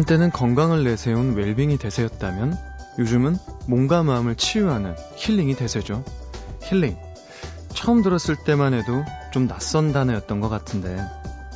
[0.00, 2.56] 한때는 건강을 내세운 웰빙이 대세였다면
[2.98, 6.04] 요즘은 몸과 마음을 치유하는 힐링이 대세죠.
[6.62, 6.96] 힐링.
[7.74, 11.04] 처음 들었을 때만 해도 좀 낯선 단어였던 것 같은데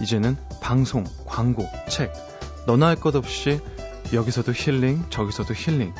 [0.02, 2.12] 이제는 방송, 광고, 책
[2.66, 3.60] 너나 할 것 없이
[4.12, 5.94] 여기서도 힐링, 저기서도 힐링.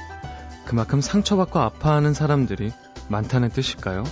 [0.67, 2.73] 그만큼 상처받고 아파하는 사람들이
[3.09, 4.05] 많다는 뜻일까요?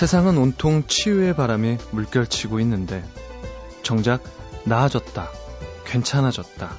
[0.00, 3.04] 세상은 온통 치유의 바람에 물결치고 있는데
[3.82, 4.22] 정작
[4.64, 5.28] 나아졌다,
[5.84, 6.70] 괜찮아졌다.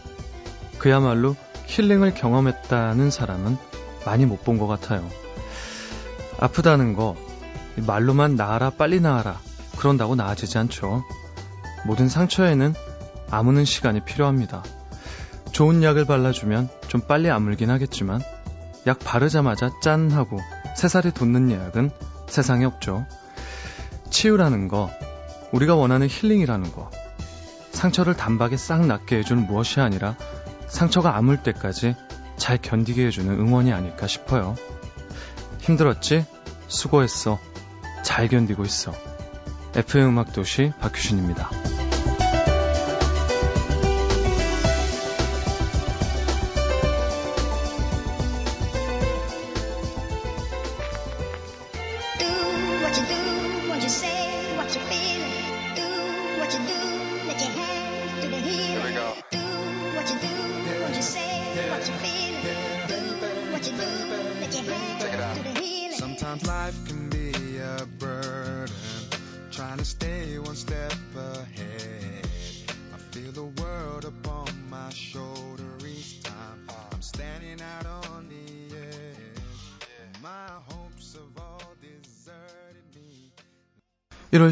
[0.80, 1.36] 그야말로
[1.68, 3.60] 힐링을 경험했다는 사람은
[4.08, 5.08] 많이 못 본 것 같아요.
[6.40, 7.16] 아프다는 거
[7.76, 9.40] 말로만 나아라 빨리 나아라
[9.78, 11.04] 그런다고 나아지지 않죠.
[11.86, 12.74] 모든 상처에는
[13.30, 14.64] 아무는 시간이 필요합니다.
[15.52, 18.20] 좋은 약을 발라주면 좀 빨리 아물긴 하겠지만
[18.88, 20.40] 약 바르자마자 짠 하고
[20.76, 21.92] 새살이 돋는 약은
[22.32, 23.06] 세상에 없죠.
[24.10, 24.90] 치유라는 거,
[25.52, 26.90] 우리가 원하는 힐링이라는 거,
[27.72, 30.16] 상처를 단박에 싹 낫게 해주는 무엇이 아니라
[30.68, 31.96] 상처가 아물 때까지
[32.38, 34.56] 잘 견디게 해주는 응원이 아닐까 싶어요.
[35.60, 36.26] 힘들었지?
[36.68, 37.38] 수고했어.
[38.04, 38.94] 잘 견디고 있어.
[39.76, 41.81] FM 음악 도시 박규신입니다.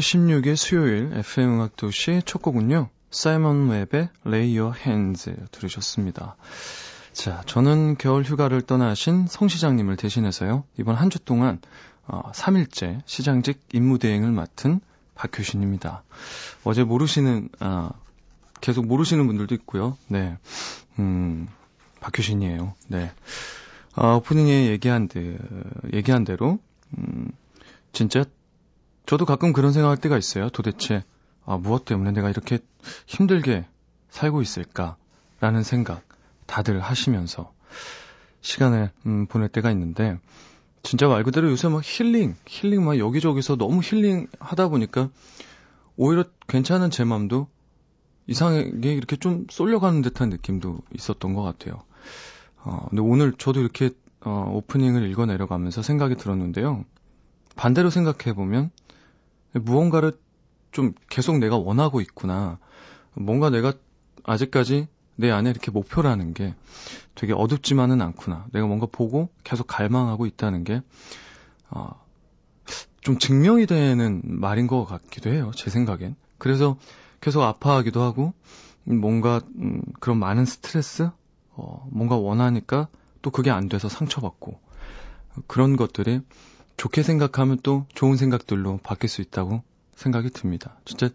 [0.00, 2.88] 16일 수요일 FM 음악 도시 첫 곡은요.
[3.10, 6.36] 사이먼 웹의 Lay Your Hands 들으셨습니다.
[7.12, 10.64] 자, 저는 겨울 휴가를 떠나신 성 시장님을 대신해서요.
[10.78, 11.60] 이번 한 주 동안
[12.06, 14.80] 어, 3일째 시장직 임무대행을 맡은
[15.14, 16.02] 박효신입니다.
[16.64, 17.90] 어제 모르시는 아,
[18.60, 19.96] 계속 모르시는 분들도 있고요.
[20.08, 20.36] 네.
[20.98, 21.48] 음,
[22.00, 22.74] 박효신이에요.
[22.88, 23.12] 네.
[23.94, 25.36] 아, 오프닝에 얘기한, 데,
[25.92, 26.58] 얘기한 대로,
[26.96, 27.30] 음,
[27.92, 28.24] 진짜,
[29.10, 30.50] 저도 가끔 그런 생각할 때가 있어요.
[30.50, 31.02] 도대체,
[31.44, 32.60] 아, 무엇 때문에 내가 이렇게
[33.08, 33.66] 힘들게
[34.08, 34.96] 살고 있을까?
[35.40, 36.04] 라는 생각,
[36.46, 37.52] 다들 하시면서,
[38.40, 40.16] 시간을, 음, 보낼 때가 있는데,
[40.84, 45.08] 진짜 말 그대로 요새 막 힐링, 힐링 막 여기저기서 너무 힐링 하다 보니까,
[45.96, 47.48] 오히려 괜찮은 제 맘도
[48.28, 51.82] 이상하게 이렇게 좀 쏠려가는 듯한 느낌도 있었던 것 같아요.
[52.58, 53.90] 어, 근데 오늘 저도 이렇게
[54.20, 56.84] 어, 오프닝을 읽어 내려가면서 생각이 들었는데요.
[57.56, 58.70] 반대로 생각해 보면
[59.52, 60.12] 무언가를
[60.72, 62.58] 좀 계속 내가 원하고 있구나.
[63.14, 63.72] 뭔가 내가
[64.24, 66.54] 아직까지 내 안에 이렇게 목표라는 게
[67.14, 68.46] 되게 어둡지만은 않구나.
[68.52, 70.82] 내가 뭔가 보고 계속 갈망하고 있다는 게,
[71.70, 71.90] 어,
[73.00, 75.50] 좀 증명이 되는 말인 것 같기도 해요.
[75.54, 76.16] 제 생각엔.
[76.38, 76.78] 그래서
[77.20, 78.32] 계속 아파하기도 하고
[78.84, 81.10] 뭔가 음, 그런 많은 스트레스,
[81.50, 82.88] 어, 뭔가 원하니까
[83.22, 84.58] 또 그게 안 돼서 상처받고
[85.46, 86.20] 그런 것들이
[86.80, 89.62] 좋게 생각하면 또 좋은 생각들로 바뀔 수 있다고
[89.96, 90.78] 생각이 듭니다.
[90.86, 91.10] 진짜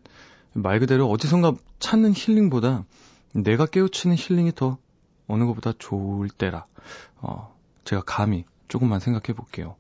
[0.54, 2.86] 말 그대로 어디선가 찾는 힐링보다
[3.34, 4.78] 내가 깨우치는 힐링이 더
[5.26, 6.68] 어느 것보다 좋을 때라.
[7.16, 7.52] 어,
[7.84, 9.76] 제가 감히 조금만 생각해 볼게요.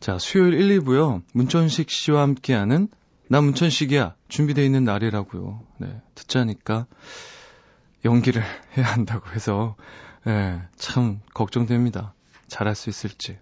[0.00, 1.22] 자, 수요일 1, 2부요.
[1.32, 2.88] 문천식 씨와 함께하는
[3.28, 4.16] 나 문천식이야.
[4.26, 5.62] 준비되어 있는 날이라고요.
[5.78, 6.02] 네.
[6.16, 6.86] 듣자니까
[8.04, 8.42] 연기를
[8.76, 9.76] 해야 한다고 해서
[10.24, 12.14] 네, 참 걱정됩니다.
[12.48, 13.38] 잘할 수 있을지.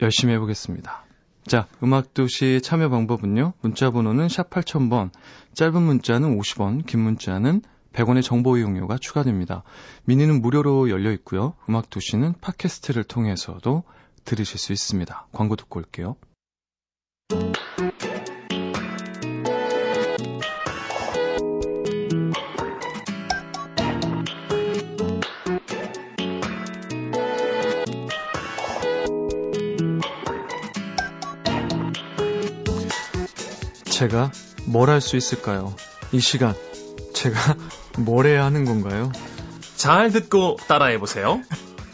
[0.00, 1.04] 열심히 해보겠습니다.
[1.46, 3.52] 자, 음악도시 참여 방법은요.
[3.60, 5.10] 문자 번호는 샵 8000번,
[5.54, 7.62] 짧은 문자는 50원, 긴 문자는
[7.92, 9.62] 100원의 정보 이용료가 추가됩니다.
[10.04, 11.54] 미니는 무료로 열려 있고요.
[11.68, 13.84] 음악도시는 팟캐스트를 통해서도
[14.24, 15.28] 들으실 수 있습니다.
[15.32, 16.16] 광고 듣고 올게요.
[33.96, 34.30] 제가
[34.66, 35.74] 뭘 할 수 있을까요?
[36.12, 36.54] 이 시간
[37.14, 37.56] 제가
[37.98, 39.10] 뭘 해야 하는 건가요?
[39.76, 41.40] 잘 듣고 따라해 보세요.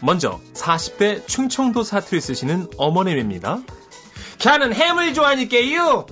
[0.00, 3.60] 먼저 40대 충청도 사투리 쓰시는 어머님입니다.
[4.38, 6.06] 저는 햄을 좋아하니까요.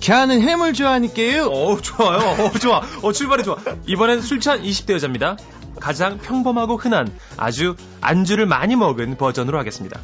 [0.00, 1.46] 걔는 해물 좋아하니까요.
[1.46, 2.44] 어, 좋아요.
[2.44, 2.82] 어, 좋아.
[3.02, 3.56] 어, 출발이 좋아.
[3.86, 5.38] 이번엔 술 취한 20대 여자입니다.
[5.80, 9.98] 가장 평범하고 흔한 아주 안주를 많이 먹은 버전으로 하겠습니다.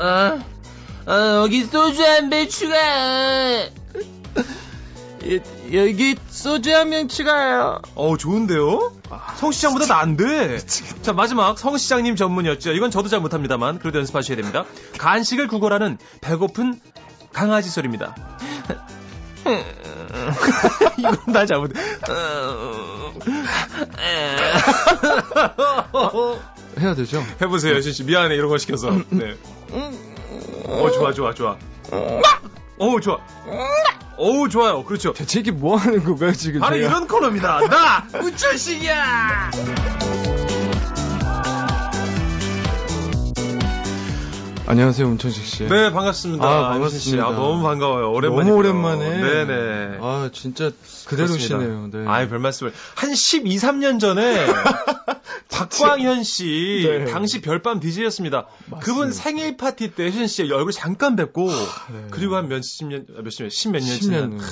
[0.00, 0.40] 어, 어,
[1.08, 2.76] 어, 여기 소주 한 배 추가.
[5.72, 7.80] 여기 소주 한 명 추가요.
[7.94, 8.92] 어, 좋은데요?
[9.36, 10.58] 성시장보다 나은데.
[11.02, 12.72] 자, 마지막 성시장님 전문이었죠.
[12.72, 14.64] 이건 저도 잘 못합니다만 그래도 연습하셔야 됩니다.
[14.98, 16.80] 간식을 구걸하는 배고픈
[17.32, 18.14] 강아지 소리입니다.
[20.98, 21.72] 이건 나 잘못.
[26.80, 27.24] 해야 되죠?
[27.40, 28.04] 해보세요, 여신 씨.
[28.04, 28.90] 미안해 이런 거 시켜서.
[29.10, 29.36] 네.
[30.68, 31.56] 어, 좋아, 좋아, 좋아.
[31.90, 33.18] 어, 좋아.
[34.16, 34.84] 어, 좋아요.
[34.84, 35.12] 그렇죠.
[35.12, 36.60] 대체 이게 뭐 하는 건가요, 지금?
[36.60, 36.88] 바로 제가?
[36.88, 37.60] 이런 코너입니다.
[37.68, 39.50] 나 우철식이야.
[44.70, 45.66] 안녕하세요, 문천식 씨.
[45.66, 46.44] 네, 반갑습니다.
[46.46, 46.78] 아, 씨.
[46.78, 47.26] 반갑습니다.
[47.26, 48.10] 아, 너무 반가워요.
[48.12, 48.44] 오랜만에.
[48.50, 49.08] 너무 오랜만에.
[49.46, 49.96] 네네.
[50.02, 50.70] 아, 진짜
[51.06, 51.88] 그대로시네요.
[51.90, 52.04] 네.
[52.06, 52.74] 아이, 별 말씀을.
[52.94, 54.44] 한 12, 3년 전에
[55.50, 57.06] 박광현 씨, 네.
[57.06, 58.46] 당시 별밤 DJ였습니다.
[58.82, 62.06] 그분 생일 파티 때 효신 씨 얼굴 잠깐 뵙고, 네.
[62.10, 64.00] 그리고 한 몇십 년, 아, 몇십 년, 십몇 년 10년.
[64.02, 64.30] 지난.
[64.36, 64.44] 네.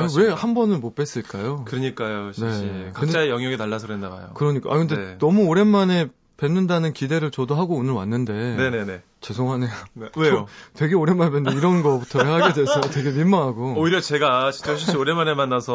[0.00, 1.64] 아니, 왜 한 번을 못 뵀을까요?
[1.64, 2.62] 그러니까요, 효신 씨.
[2.66, 2.90] 네.
[2.94, 4.30] 각자의 영역이 달라서 그랬나 봐요.
[4.34, 4.72] 그러니까.
[4.72, 5.16] 아, 근데 네.
[5.18, 6.08] 너무 오랜만에
[6.40, 8.32] 뵙는다는 기대를 저도 하고 오늘 왔는데.
[8.32, 9.02] 네네네.
[9.20, 9.70] 죄송하네요.
[9.92, 10.08] 네.
[10.16, 10.46] 왜요?
[10.74, 13.74] 되게 오랜만에 뵀는데 이런 거부터 하게 돼서 되게 민망하고.
[13.78, 15.74] 오히려 제가 진짜 씨 오랜만에 만나서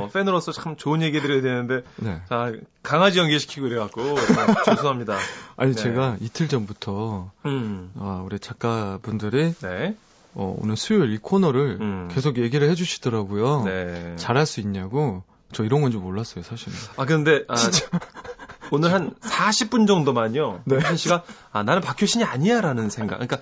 [0.00, 0.08] 네.
[0.12, 2.20] 팬으로서 참 좋은 얘기 드려야 되는데, 네.
[2.28, 5.16] 자, 강아지 연기시키고 그래갖고, 참 죄송합니다.
[5.56, 5.82] 아니, 네.
[5.82, 7.90] 제가 이틀 전부터, 음.
[7.98, 9.96] 아, 우리 작가분들이, 네.
[10.34, 12.08] 어, 오늘 수요일 이 코너를 음.
[12.12, 13.64] 계속 얘기를 해주시더라고요.
[13.64, 14.12] 네.
[14.16, 15.22] 잘할 수 있냐고.
[15.52, 16.72] 저 이런 건 줄 몰랐어요, 사실은.
[16.96, 17.54] 아, 근데, 아,
[18.72, 20.62] 오늘 한 40분 정도만요.
[20.64, 20.76] 네.
[20.76, 23.16] 효신 씨가, 아, 나는 박효신이 아니야, 라는 생각.
[23.16, 23.36] 그러니까,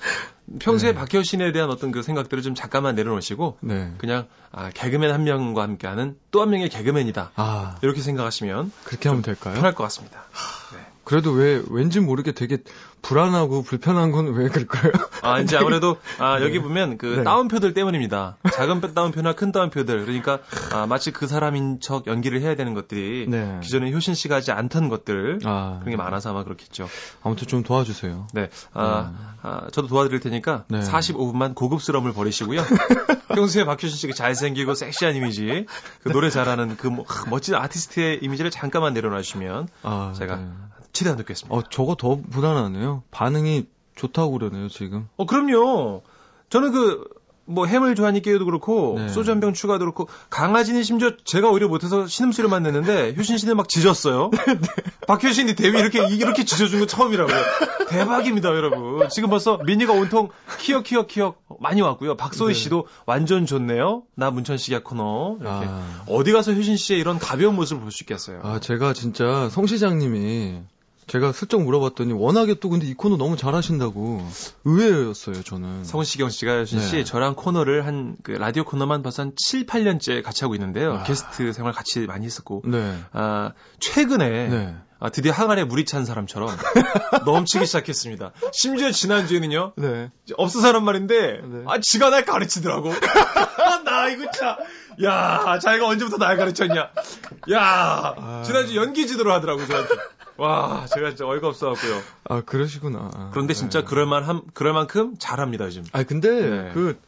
[0.58, 0.98] 평소에 네.
[0.98, 3.92] 박효신에 대한 어떤 그 생각들을 좀 잠깐만 내려놓으시고, 네.
[3.98, 7.30] 그냥, 아, 개그맨 한 명과 함께하는 또 한 명의 개그맨이다.
[7.36, 9.54] 아, 이렇게 생각하시면 그렇게 하면 될까요?
[9.54, 10.24] 편할 것 같습니다.
[11.10, 12.58] 그래도 왜, 왠지 모르게 되게
[13.02, 14.92] 불안하고 불편한 건 왜 그럴까요?
[15.22, 17.24] 아, 이제 아무래도, 아, 여기 보면 그 네.
[17.24, 18.36] 다운표들 때문입니다.
[18.52, 20.04] 작은 다운표나 큰 다운표들.
[20.04, 20.38] 그러니까,
[20.72, 23.58] 아, 마치 그 사람인 척 연기를 해야 되는 것들이, 네.
[23.60, 26.88] 기존에 효신 씨가 하지 않던 것들, 아, 그런 게 많아서 아마 그렇겠죠.
[27.24, 28.28] 아무튼 좀 도와주세요.
[28.32, 28.48] 네.
[28.72, 30.78] 아, 아, 저도 도와드릴 테니까 네.
[30.78, 32.62] 45분만 고급스러움을 버리시고요.
[33.34, 35.66] 평소에 박효신 씨가 잘생기고 섹시한 이미지,
[36.04, 40.48] 그 노래 잘하는 그 뭐, 하, 멋진 아티스트의 이미지를 잠깐만 내려놔 주시면 아, 제가 네.
[40.92, 41.54] 최대한 듣겠습니다.
[41.56, 43.02] 어, 저거 더 불안하네요.
[43.10, 43.66] 반응이
[43.96, 45.08] 좋다고 그러네요, 지금.
[45.16, 46.02] 어, 그럼요.
[46.48, 47.04] 저는 그,
[47.44, 49.08] 뭐, 해물 좋아하니까요도 그렇고, 네.
[49.08, 53.68] 소주 한 병 추가도 그렇고, 강아지는 심지어 제가 오히려 못해서 신음소리만 냈는데, 효신 씨는 막
[53.68, 54.30] 짖었어요.
[55.08, 57.36] 박효신이 데뷔 이렇게, 이렇게 짖어준 건 처음이라고요.
[57.88, 59.08] 대박입니다, 여러분.
[59.08, 60.28] 지금 벌써 미니가 온통
[60.60, 62.16] 키역, 키역, 키역 많이 왔고요.
[62.16, 62.58] 박소희 네.
[62.58, 64.04] 씨도 완전 좋네요.
[64.14, 65.36] 나 문천식이야 코너.
[65.40, 65.66] 이렇게.
[65.68, 66.04] 아.
[66.08, 68.40] 어디 가서 효신 씨의 이런 가벼운 모습을 볼 수 있겠어요.
[68.44, 70.60] 아, 제가 진짜 성 시장님이
[71.10, 74.24] 제가 슬쩍 물어봤더니 워낙에 또 근데 이 코너 너무 잘하신다고
[74.64, 75.84] 의외였어요, 저는.
[75.84, 77.04] 성시경 씨가 효신 씨 네.
[77.04, 80.94] 저랑 코너를 한 그 라디오 코너만 벌써 한 7, 8년째 같이 하고 있는데요.
[80.94, 81.02] 아.
[81.04, 82.96] 게스트 생활 같이 많이 했었고 네.
[83.12, 84.74] 아, 최근에 네.
[84.98, 86.50] 아, 드디어 항아리에 물이 찬 사람처럼
[87.24, 88.32] 넘치기 시작했습니다.
[88.52, 89.72] 심지어 지난주에는요.
[89.76, 90.10] 네.
[90.36, 91.62] 없어 사람 말인데 네.
[91.66, 92.90] 아 지가 날 가르치더라고.
[92.92, 94.56] 아, 나 이거 참.
[95.02, 96.90] 야, 자기가 언제부터 날 가르쳤냐.
[97.52, 98.42] 야, 아.
[98.44, 99.94] 지난주 연기 지도를 하더라고 저한테.
[100.36, 102.00] 와, 제가 진짜 어이가 없어갖고요.
[102.24, 103.30] 아, 그러시구나.
[103.32, 103.84] 그런데 진짜 네.
[103.84, 105.84] 그럴만 함, 그럴 만큼 잘합니다 요즘.
[105.92, 106.70] 아, 근데 네.
[106.72, 106.98] 그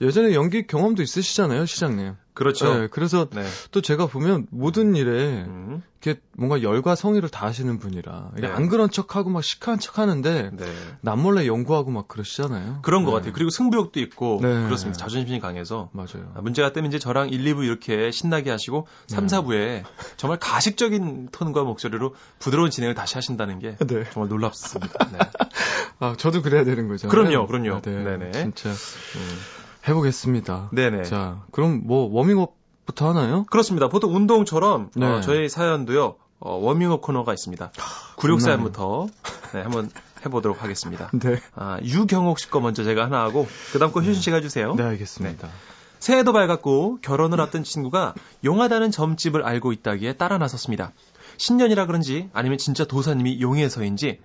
[0.00, 2.14] 예전에 연기 경험도 있으시잖아요, 시장님.
[2.38, 2.72] 그렇죠.
[2.72, 3.44] 네, 그래서 네.
[3.72, 8.46] 또 제가 보면 모든 일에 음, 이렇게 뭔가 열과 성의를 다하시는 분이라 네.
[8.46, 10.64] 안 그런 척하고 막 시크한 척하는데 네.
[11.00, 12.78] 남몰래 연구하고 막 그러시잖아요.
[12.82, 13.16] 그런 것 네.
[13.16, 13.32] 같아요.
[13.32, 14.62] 그리고 승부욕도 있고 네.
[14.66, 14.96] 그렇습니다.
[15.04, 16.30] 자존심이 강해서 맞아요.
[16.36, 19.36] 아, 문제가 뜨면 이제 저랑 1, 2부 이렇게 신나게 하시고 3, 네.
[19.36, 19.82] 4부에
[20.16, 24.04] 정말 가식적인 톤과 목소리로 부드러운 진행을 다시 하신다는 게 네.
[24.12, 25.06] 정말 놀랍습니다.
[25.10, 25.18] 네.
[25.98, 27.08] 아, 저도 그래야 되는 거죠.
[27.08, 27.74] 그럼요, 그럼요.
[27.74, 28.04] 아, 네.
[28.04, 28.30] 네네.
[28.30, 29.38] 진짜 음.
[29.86, 30.70] 해보겠습니다.
[30.72, 31.04] 네네.
[31.04, 33.44] 자, 그럼 뭐 워밍업부터 하나요?
[33.50, 33.88] 그렇습니다.
[33.88, 35.06] 보통 운동처럼 네.
[35.06, 37.70] 어, 저희 사연도요 어, 워밍업 코너가 있습니다.
[38.16, 39.06] 구력 사연부터
[39.54, 39.90] 네, 한번
[40.24, 41.10] 해보도록 하겠습니다.
[41.18, 41.40] 네.
[41.54, 44.74] 아, 유경옥 씨 거 먼저 제가 하나 하고 그다음 거 효신 씨가 해주세요.
[44.74, 45.48] 네, 알겠습니다.
[46.00, 50.92] 새해도 밝았고 결혼을 앞둔 친구가 용하다는 점집을 알고 있다기에 따라 나섰습니다.
[51.38, 54.20] 신년이라 그런지 아니면 진짜 도사님이 용해서인지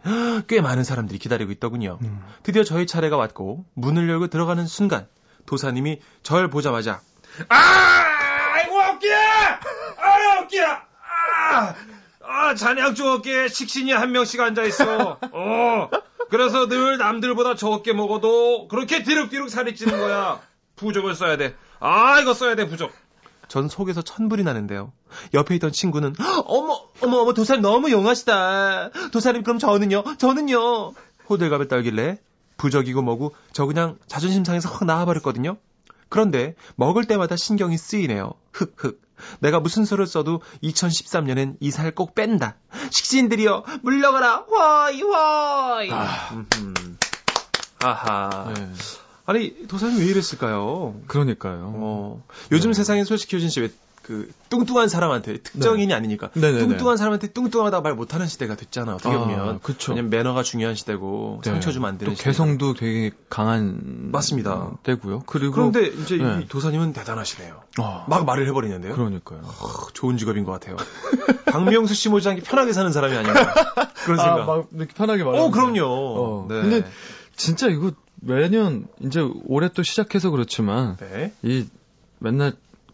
[0.48, 1.98] 꽤 많은 사람들이 기다리고 있더군요.
[2.02, 2.22] 음.
[2.44, 5.08] 드디어 저희 차례가 왔고 문을 열고 들어가는 순간
[5.46, 7.02] 도사님이 절 보자마자
[7.50, 7.56] 아!
[7.56, 9.60] 아이고 어깨야!
[9.98, 10.84] 아 어깨야!
[11.52, 11.76] 아!
[12.26, 15.20] 아 잔약 쪽 어깨에 식신이 한 명씩 앉아 있어.
[15.32, 15.90] 어.
[16.30, 20.42] 그래서 늘 남들보다 적게 먹어도 그렇게 뒤룩뒤룩 살이 찌는 거야.
[20.76, 21.56] 부적을 써야 돼.
[21.80, 22.92] 아, 이거 써야 돼, 부적.
[23.48, 24.94] 전 속에서 천불이 나는데요.
[25.34, 28.90] 옆에 있던 친구는 어머 어머 어머 도사님 너무 용하시다.
[29.12, 30.94] 도사님 그럼 저는요 저는요
[31.30, 32.18] 호들갑을 떨길래
[32.58, 35.58] 부적이고 뭐고 저 그냥 자존심 상해서 확 나와버렸거든요.
[36.10, 38.34] 그런데 먹을 때마다 신경이 쓰이네요.
[38.54, 39.02] 흑흑.
[39.40, 42.56] 내가 무슨 수를 써도 2013년엔 이 살 꼭 뺀다.
[42.92, 44.46] 식신들이여 물러가라.
[44.52, 45.90] 화이 화이.
[45.92, 46.30] 아.
[46.34, 46.74] 음흠.
[47.84, 48.54] 아하.
[48.56, 48.72] 네.
[49.26, 50.96] 아니 도사님 왜 이랬을까요?
[51.08, 51.72] 그러니까요.
[51.76, 52.76] 어, 요즘 네.
[52.76, 53.70] 세상엔 솔직히 효진 씨 왜
[54.04, 56.60] 그 뚱뚱한 사람한테 특정인이 아니니까 네네네.
[56.60, 59.94] 뚱뚱한 사람한테 뚱뚱하다 말 못하는 시대가 됐잖아 어떻게 아, 보면 그쵸.
[59.94, 61.50] 왜냐면 매너가 중요한 시대고 네.
[61.50, 64.72] 상처 주면 안 되는 또 시대 개성도 되게 강한 맞습니다.
[64.84, 65.24] 때고요.
[65.26, 66.42] 그리고 그런데 이제 네.
[66.44, 69.40] 이 도사님은 대단하시네요 어, 막 말을 해버리는데요 그러니까요.
[69.44, 70.76] 어, 좋은 직업인 것 같아요
[71.48, 73.54] 박명수 씨 못지않게 편하게 사는 사람이 아닌가
[74.04, 76.62] 그런 생각 아, 막 이렇게 편하게 말하는 어 그럼요 어, 네.
[76.62, 76.86] 근데
[77.38, 81.34] 진짜 이거 매년 이제 올해 또 시작해서 그렇지만 네.
[81.42, 81.66] 이
[82.20, 82.54] 맨날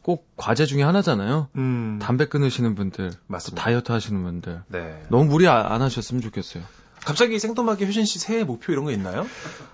[0.10, 1.50] 꼭 과제 중에 하나잖아요.
[1.56, 3.64] 음, 담배 끊으시는 분들, 맞습니다.
[3.64, 5.04] 다이어트 하시는 분들 네.
[5.10, 6.64] 너무 무리 아- 안 하셨으면 좋겠어요.
[7.06, 9.28] 갑자기 생뚱하게 효진 씨 새해 목표 이런 거 있나요?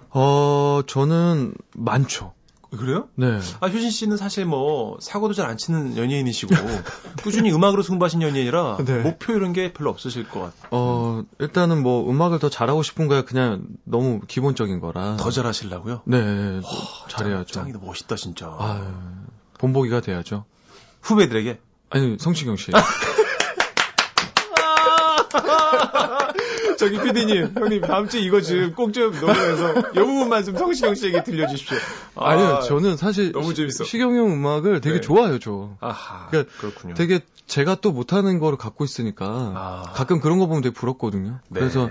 [0.09, 2.33] 어, 저는 많죠.
[2.77, 3.07] 그래요?
[3.15, 3.39] 네.
[3.61, 6.53] 아, 효진 씨는 사실 뭐, 사고도 잘 안 치는 연예인이시고,
[7.23, 8.99] 꾸준히 음악으로 승부하신 연예인이라, 네.
[9.03, 10.67] 목표 이런 게 별로 없으실 것 같아요.
[10.71, 15.15] 어, 일단은 뭐 음악을 더 잘하고 싶은 거야 그냥 너무 기본적인 거라.
[15.15, 16.01] 더 잘하시려고요?
[16.03, 16.59] 네,
[17.07, 17.53] 잘해야죠.
[17.53, 18.53] 짱이다, 멋있다, 진짜.
[18.59, 18.83] 아유,
[19.57, 20.45] 본보기가 돼야죠.
[21.01, 21.59] 후배들에게.
[21.89, 22.71] 아니, 성시경 씨.
[26.77, 31.77] 저기 PD님, 형님, 다음 주에 이거 좀꼭좀 녹음해서, 이 부분만 좀 성시경 씨에게 들려주십시오.
[32.15, 33.85] 아니요, 저는 사실 너무 재밌어.
[33.85, 35.01] 시경이 형 음악을 되게 네.
[35.01, 35.77] 좋아해요, 저.
[35.79, 36.27] 아하.
[36.29, 36.93] 그러니까 그렇군요.
[36.95, 39.83] 되게 제가 또 못하는 거를 갖고 있으니까 아.
[39.93, 41.39] 가끔 그런 거 보면 되게 부럽거든요.
[41.47, 41.59] 네.
[41.59, 41.89] 그래서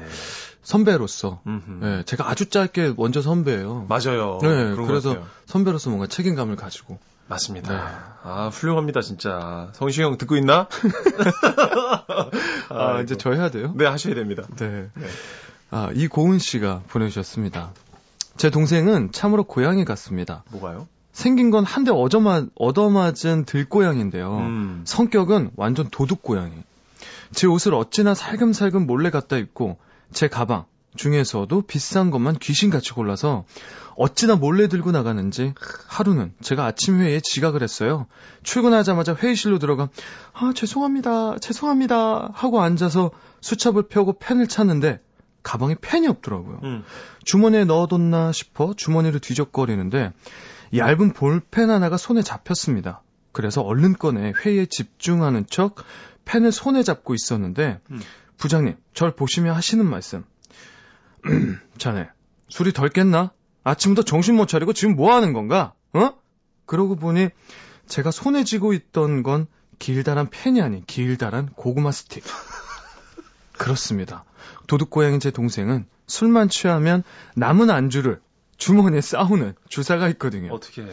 [0.62, 1.40] 선배로서.
[1.80, 3.86] 네, 제가 아주 짧게 먼저 선배예요.
[3.88, 4.38] 맞아요.
[4.42, 5.16] 네, 그래서.
[5.46, 7.72] 선배로서 뭔가 책임감을 가지고 맞습니다.
[7.72, 7.80] 네.
[8.22, 9.70] 아, 훌륭합니다, 진짜.
[9.72, 10.68] 성시경 듣고 있나?
[12.68, 13.72] 아, 이제 저 해야 돼요?
[13.76, 14.42] 네, 하셔야 됩니다.
[14.56, 14.88] 네.
[14.94, 15.06] 네.
[15.70, 17.70] 아, 이고은 씨가 보내주셨습니다.
[18.36, 20.44] 제 동생은 참으로 고양이 같습니다.
[20.50, 20.86] 뭐가요?
[21.12, 24.36] 생긴 건 한대 얻어맞, 얻어맞은 들고양인데요.
[24.38, 24.82] 음.
[24.84, 26.52] 성격은 완전 도둑고양이.
[27.32, 29.78] 제 옷을 어찌나 살금살금 몰래 갖다 입고
[30.12, 30.64] 제 가방
[30.96, 33.44] 중에서도 비싼 것만 귀신같이 골라서
[33.96, 35.54] 어찌나 몰래 들고 나가는지
[35.86, 38.06] 하루는 제가 아침 회의에 지각을 했어요.
[38.42, 39.88] 출근하자마자 회의실로 들어가
[40.32, 43.10] 아 죄송합니다 죄송합니다 하고 앉아서
[43.40, 45.00] 수첩을 펴고 펜을 찾는데
[45.42, 46.60] 가방에 펜이 없더라고요.
[46.64, 46.84] 음.
[47.24, 50.12] 주머니에 넣어뒀나 싶어 주머니를 뒤적거리는데
[50.74, 53.02] 얇은 볼펜 하나가 손에 잡혔습니다.
[53.32, 55.76] 그래서 얼른 꺼내 회의에 집중하는 척
[56.24, 58.00] 펜을 손에 잡고 있었는데 음.
[58.38, 60.24] 부장님 절 보시며 하시는 말씀
[61.78, 62.08] 자네
[62.48, 63.32] 술이 덜 깼나?
[63.64, 65.72] 아침부터 정신 못 차리고 지금 뭐 하는 건가?
[65.92, 66.12] 어?
[66.66, 67.28] 그러고 보니
[67.86, 69.46] 제가 손에 쥐고 있던 건
[69.78, 72.24] 길다란 펜이 아닌 길다란 고구마 스틱.
[73.58, 74.24] 그렇습니다.
[74.66, 77.02] 도둑고양인 제 동생은 술만 취하면
[77.36, 78.20] 남은 안주를
[78.56, 80.52] 주머니에 싸우는 주사가 있거든요.
[80.52, 80.86] 어떻게.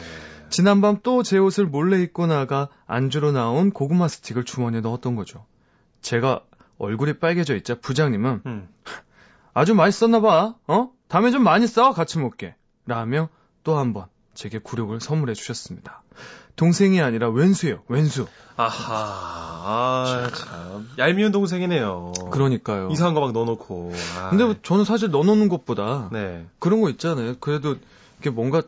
[0.50, 5.46] 지난밤 또 제 옷을 몰래 입고 나가 안주로 나온 고구마 스틱을 주머니에 넣었던 거죠.
[6.00, 6.42] 제가
[6.78, 8.68] 얼굴이 빨개져 있자 부장님은 음.
[9.54, 10.54] 아주 맛있었나 봐.
[10.66, 10.90] 어?
[11.08, 12.54] 다음에 좀 많이 싸워 같이 먹게.
[12.86, 13.28] 라며
[13.64, 16.02] 또 한 번 제게 굴욕을 선물해 주셨습니다.
[16.56, 17.82] 동생이 아니라 왼수예요.
[17.88, 18.26] 왼수.
[18.56, 18.94] 아하.
[19.64, 20.88] 아, 참.
[20.98, 22.12] 얄미운 동생이네요.
[22.30, 22.88] 그러니까요.
[22.90, 23.92] 이상한 거 막 넣어놓고.
[24.18, 24.30] 아.
[24.30, 26.46] 근데 뭐 저는 사실 넣어놓는 것보다 네.
[26.58, 27.36] 그런 거 있잖아요.
[27.40, 27.76] 그래도
[28.20, 28.62] 이게 뭔가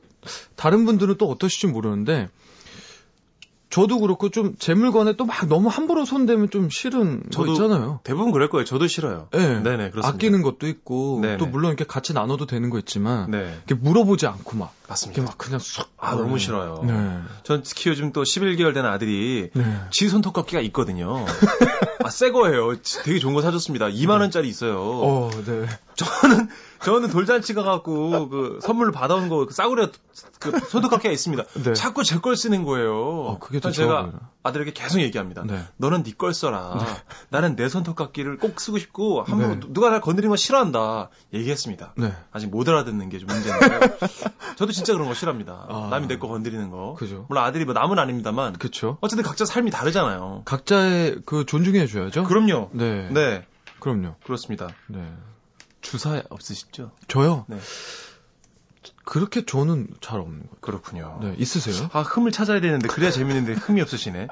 [0.57, 2.29] 다른 분들은 또 어떠실지 모르는데
[3.75, 8.00] 저도 그렇고 좀 제 물건에 또 막 너무 함부로 손대면 좀 싫은 거 저도 있잖아요.
[8.04, 8.64] 대부분 그럴 거예요.
[8.64, 9.28] 저도 싫어요.
[9.33, 9.61] 네.
[9.61, 10.09] 네네, 그렇습니다.
[10.09, 11.37] 아끼는 것도 있고 네네.
[11.38, 13.52] 또 물론 이렇게 같이 나눠도 되는 거 있지만 네.
[13.66, 15.19] 이렇게 물어보지 않고 막 맞습니다.
[15.21, 16.85] 이렇게 막 그냥 쑥 아, 너무 싫어요.
[16.87, 17.19] 네.
[17.43, 19.64] 전 특히 요즘 또 11개월 된 아들이 네.
[19.90, 21.25] 지 손톱깎이가 있거든요.
[22.04, 22.75] 아, 새 거예요.
[23.02, 23.87] 되게 좋은 거 사줬습니다.
[23.87, 24.78] 2만 원짜리 있어요.
[24.78, 25.66] 어, 네.
[25.97, 26.49] 저는,
[26.85, 29.88] 저는 돌잔치 가갖고, 그, 선물로 받아온 거, 그 싸구려,
[30.38, 31.45] 그, 손톱깎이가 있습니다.
[31.64, 31.73] 네.
[31.75, 32.95] 자꾸 제 걸 쓰는 거예요.
[32.95, 34.12] 어, 그게 더 그래서 제가.
[34.43, 35.43] 아들에게 계속 얘기합니다.
[35.47, 35.62] 네.
[35.79, 36.79] 너는 네 걸 써라.
[37.31, 39.67] 나는 내 손톱깎이를 꼭 쓰고 싶고, 한번 네.
[39.71, 41.09] 누가 날 건드리는 거 싫어한다.
[41.33, 41.95] 얘기했습니다.
[41.97, 42.12] 네.
[42.33, 43.97] 아직 못 알아듣는 게 좀 문제인데.
[44.57, 45.67] 저도 진짜 그런 거 싫어합니다.
[45.69, 45.88] 아.
[45.91, 46.95] 남이 내 거 건드리는 거.
[46.95, 47.25] 그죠.
[47.29, 48.53] 물론 아들이 뭐 남은 아닙니다만.
[48.55, 48.99] 그쵸.
[49.00, 50.43] 어쨌든 각자 삶이 다르잖아요.
[50.45, 52.25] 각자의 그 존중해 줘야죠.
[52.25, 52.71] 그럼요.
[52.73, 53.09] 네.
[53.11, 53.47] 네,
[53.81, 54.14] 그럼요.
[54.25, 54.69] 그렇습니다.
[54.88, 55.00] 네.
[55.85, 56.91] 주사 없으시죠?
[57.07, 57.45] 저요?
[57.47, 57.59] 네.
[59.05, 60.57] 그렇게 저는 잘 없는 거예요.
[60.61, 61.19] 그렇군요.
[61.23, 61.91] 네, 있으세요?
[61.93, 64.29] 아, 흠을 찾아야 되는데, 그래야 재밌는데, 흠이 없으시네.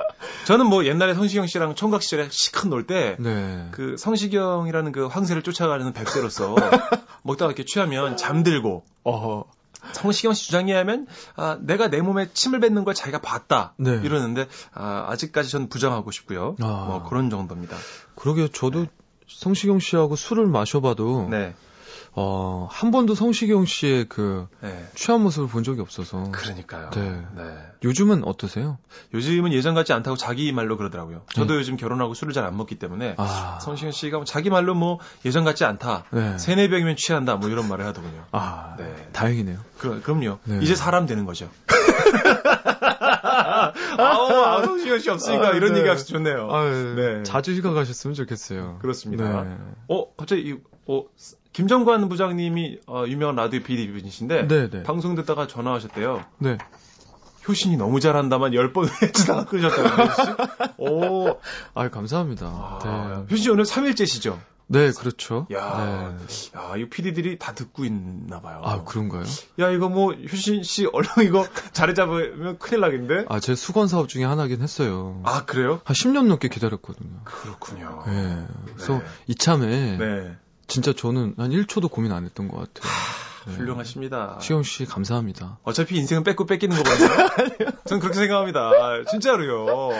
[0.47, 3.69] 저는 뭐 옛날에 성시경 씨랑 총각 시절에 시컷 놀 때, 네.
[3.71, 6.55] 그 성시경이라는 그 황새를 쫓아가는 백세로서,
[7.23, 9.45] 먹다가 이렇게 취하면 잠들고, 어,
[9.93, 14.01] 성시경 씨 주장에 하면 아, 내가 내 몸에 침을 뱉는 걸 자기가 봤다 네.
[14.05, 16.55] 이러는데 아, 아직까지 전 부정하고 싶고요.
[16.61, 16.85] 아.
[16.87, 17.77] 뭐 그런 정도입니다.
[18.15, 18.47] 그러게요.
[18.49, 18.87] 저도
[19.37, 21.55] 성시경 씨하고 술을 마셔봐도 네,
[22.15, 24.87] 어, 한 번도 성시경 씨의 그 네.
[24.95, 26.31] 취한 모습을 본 적이 없어서.
[26.31, 26.91] 그러니까요.
[26.91, 27.23] 네.
[27.37, 27.43] 네.
[27.85, 28.77] 요즘은 어떠세요?
[29.15, 31.23] 요즘은 예전 같지 않다고 자기 말로 그러더라고요.
[31.33, 33.15] 저도 요즘 결혼하고 술을 잘 안 먹기 때문에 네.
[33.17, 33.59] 아.
[33.63, 36.05] 성시경 씨가 뭐 자기 말로 뭐 예전 같지 않다.
[36.11, 36.37] 네.
[36.39, 37.37] 세네 병이면 취한다.
[37.37, 38.25] 뭐 이런 말을 하더군요.
[38.33, 39.09] 아, 네.
[39.13, 39.59] 다행이네요.
[39.79, 40.39] 그, 그럼요.
[40.45, 40.59] 네.
[40.61, 41.49] 이제 사람 되는 거죠.
[43.99, 45.81] 아우, 아, 성시경 씨 없으니까 아, 이런 네.
[45.81, 46.49] 얘기하기 좋네요.
[46.51, 47.23] 아유, 네.
[47.23, 48.79] 자주 휴가 가셨으면 좋겠어요.
[48.81, 49.45] 그렇습니다.
[49.45, 49.57] 네.
[49.89, 51.05] 어, 갑자기, 이, 어,
[51.53, 54.83] 김정관 부장님이, 어, 유명한 라디오 PD 분이신데, 네, 네.
[54.83, 56.25] 방송 듣다가 전화하셨대요.
[56.39, 56.59] 네.
[57.49, 60.35] 효신이 너무 잘한다만 10번 해주다가 끊으셨다고, 효신
[60.79, 61.41] 오,
[61.75, 62.47] 아유, 감사합니다.
[62.47, 64.39] 아, 효신 씨 오늘 3일째시죠?
[64.67, 64.87] 네.
[64.87, 65.47] 네, 그렇죠.
[65.53, 66.59] 야, 네.
[66.59, 68.63] 야, 이 PD들이 다 듣고 있나 봐요.
[68.65, 69.25] 아, 그런가요?
[69.61, 73.27] 야, 이거 뭐, 효신 씨 얼른 이거 자리 잡으면 큰일 나겠는데?
[73.29, 75.21] 아, 제 수건 사업 중에 하나긴 했어요.
[75.25, 75.81] 아, 그래요?
[75.85, 77.21] 한 10년 넘게 기다렸거든요.
[77.25, 78.05] 그렇군요.
[78.07, 78.47] 네.
[78.75, 79.05] 그래서 네.
[79.27, 80.37] 이참에 네.
[80.67, 82.91] 진짜 저는 한 1초도 고민 안 했던 것 같아요.
[83.47, 83.53] 네.
[83.55, 84.39] 훌륭하십니다.
[84.41, 85.59] 시영 씨 감사합니다.
[85.65, 87.71] 어차피 인생은 뺏고 뺏기는 거거든요.
[87.87, 88.61] 전 그렇게 생각합니다.
[88.61, 89.91] 아, 진짜로요.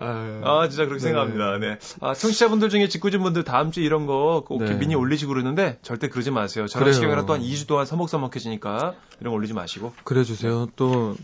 [0.00, 0.40] 아유.
[0.44, 1.08] 아, 진짜 그렇게 네.
[1.08, 1.58] 생각합니다.
[1.58, 1.78] 네.
[2.00, 4.74] 아, 청취자분들 중에 직구진 분들 다음 주에 이런 거꼭 네.
[4.78, 6.66] 미니 올리시고 그러는데 절대 그러지 마세요.
[6.74, 6.92] 그래요.
[6.92, 9.92] 시경이랑 또한 2주 동안 서먹서먹해지니까 이런 거 올리지 마시고.
[10.04, 10.66] 그래 주세요.
[10.76, 11.16] 또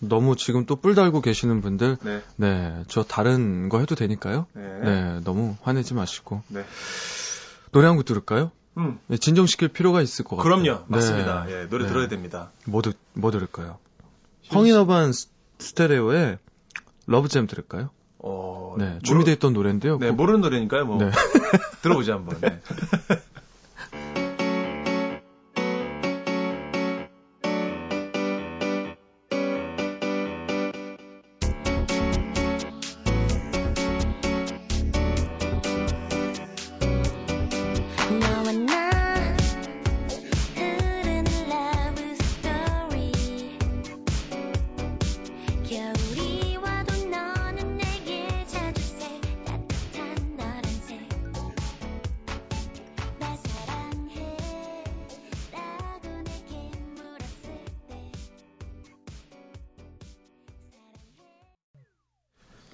[0.00, 2.22] 너무 지금 또 뿔 달고 계시는 분들 네.
[2.36, 4.46] 네, 저 다른 거 해도 되니까요.
[4.54, 4.62] 네.
[4.82, 6.42] 네, 너무 화내지 마시고.
[6.48, 6.64] 네.
[7.72, 8.50] 노래 한 곡 들을까요?
[8.78, 8.98] 음.
[9.08, 10.62] 네, 진정시킬 필요가 있을 것 같아요.
[10.62, 10.84] 그럼요.
[10.86, 11.44] 맞습니다.
[11.44, 11.52] 네.
[11.62, 11.90] 예, 노래 네.
[11.90, 12.50] 들어야 됩니다.
[12.66, 13.78] 뭐, 들, 뭐 들을까요?
[14.48, 16.38] 황인어반 스- 스테레오의
[17.06, 17.90] 러브잼 들을까요?
[18.18, 19.98] 어, 네, 준비되어 있던 노래인데요.
[19.98, 20.84] 네, 그- 모르는 노래니까요.
[20.84, 21.10] 뭐 네.
[21.82, 22.38] 들어보자 한번.
[22.40, 22.60] 네.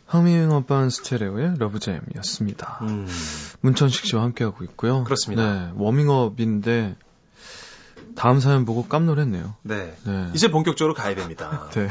[0.06, 2.78] 황인어반 스테레오의 러브잼이었습니다.
[2.82, 3.08] 음.
[3.60, 5.04] 문천식 씨와 함께하고 있고요.
[5.04, 5.52] 그렇습니다.
[5.52, 6.96] 네, 워밍업인데
[8.14, 9.54] 다음 사연 보고 깜놀했네요.
[9.62, 9.94] 네.
[10.04, 10.30] 네.
[10.34, 11.68] 이제 본격적으로 가야 됩니다.
[11.74, 11.88] 네.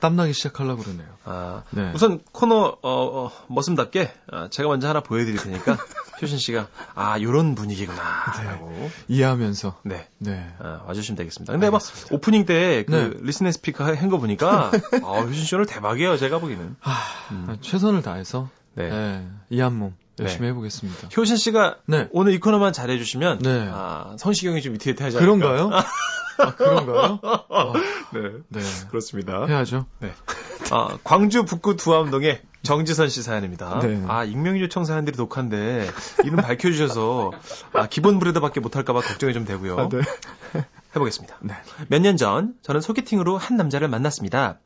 [0.00, 1.08] 땀나기 시작하려고 그러네요.
[1.24, 1.92] 아, 네.
[1.94, 5.78] 우선 코너 어, 어, 머슴답게 아, 제가 먼저 하나 보여드릴 테니까
[6.22, 10.08] 효신 씨가 아 요런 분위기구나라고 이해하면서 네.
[10.18, 10.46] 네.
[10.58, 11.52] 아, 와주시면 되겠습니다.
[11.52, 13.10] 근데 막 오프닝 때 그 네.
[13.22, 14.70] listening speaking 한 거 보니까
[15.04, 16.16] 아 효신 씨 오늘 대박이에요.
[16.16, 16.64] 제가 보기에는.
[16.64, 16.76] 음.
[17.48, 18.88] 아, 최선을 다해서 네.
[18.88, 21.08] 네, 이한 몸 열심히 해보겠습니다.
[21.16, 22.08] 효신 씨가 네.
[22.12, 23.68] 오늘 이 코너만 잘해주시면 네.
[23.70, 25.36] 아, 성시경이 좀 위태위태하지 않을까.
[25.38, 25.70] 그런가요?
[26.38, 27.20] 아, 그런가요?
[27.22, 27.72] 아,
[28.12, 28.20] 네.
[28.48, 28.60] 네.
[28.88, 29.46] 그렇습니다.
[29.46, 29.86] 해야죠.
[30.00, 30.12] 네.
[30.70, 33.78] 아, 광주 북구 두암동의 정지선 씨 사연입니다.
[33.80, 34.02] 네.
[34.08, 35.88] 아, 익명 요청 사연들이 독한데
[36.24, 37.32] 이름 밝혀주셔서
[37.72, 39.78] 아, 기본 브레드밖에 못할까봐 걱정이 좀 되고요.
[39.78, 40.00] 아, 네.
[40.94, 41.36] 해보겠습니다.
[41.42, 41.54] 네.
[41.88, 44.58] 몇년 전 저는 소개팅으로 한 남자를 만났습니다.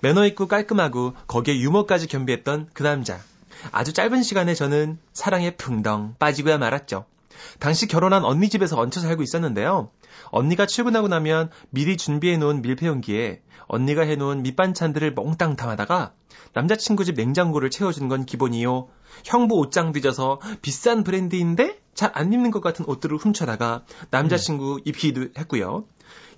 [0.00, 3.18] 매너 있고 깔끔하고 거기에 유머까지 겸비했던 그 남자.
[3.72, 7.06] 아주 짧은 시간에 저는 사랑에 풍덩 빠지고야 말았죠.
[7.58, 9.90] 당시 결혼한 언니 집에서 얹혀 살고 있었는데요.
[10.34, 16.12] 언니가 출근하고 나면 미리 준비해 놓은 밀폐용기에 언니가 해 놓은 밑반찬들을 몽땅 담아다가
[16.54, 18.88] 남자친구 집 냉장고를 채워주는 건 기본이요.
[19.24, 25.86] 형부 옷장 뒤져서 비싼 브랜드인데 잘 안 입는 것 같은 옷들을 훔쳐다가 남자친구 입히기도 했고요.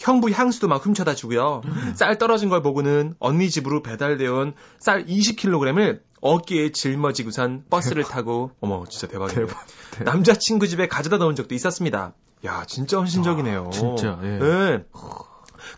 [0.01, 1.63] 형부 향수도 막 훔쳐다 주고요.
[1.95, 9.07] 쌀 떨어진 걸 보고는 언니 집으로 배달되어 온쌀 20kg을 어깨에 짊어지고선 버스를 타고 어머 진짜
[9.07, 9.47] 대박이네요.
[9.47, 10.05] 대박, 대박.
[10.13, 12.13] 남자친구 집에 가져다 놓은 적도 있었습니다.
[12.45, 13.65] 야 진짜 헌신적이네요.
[13.67, 14.27] 아, 진짜, 예.
[14.39, 14.85] 네.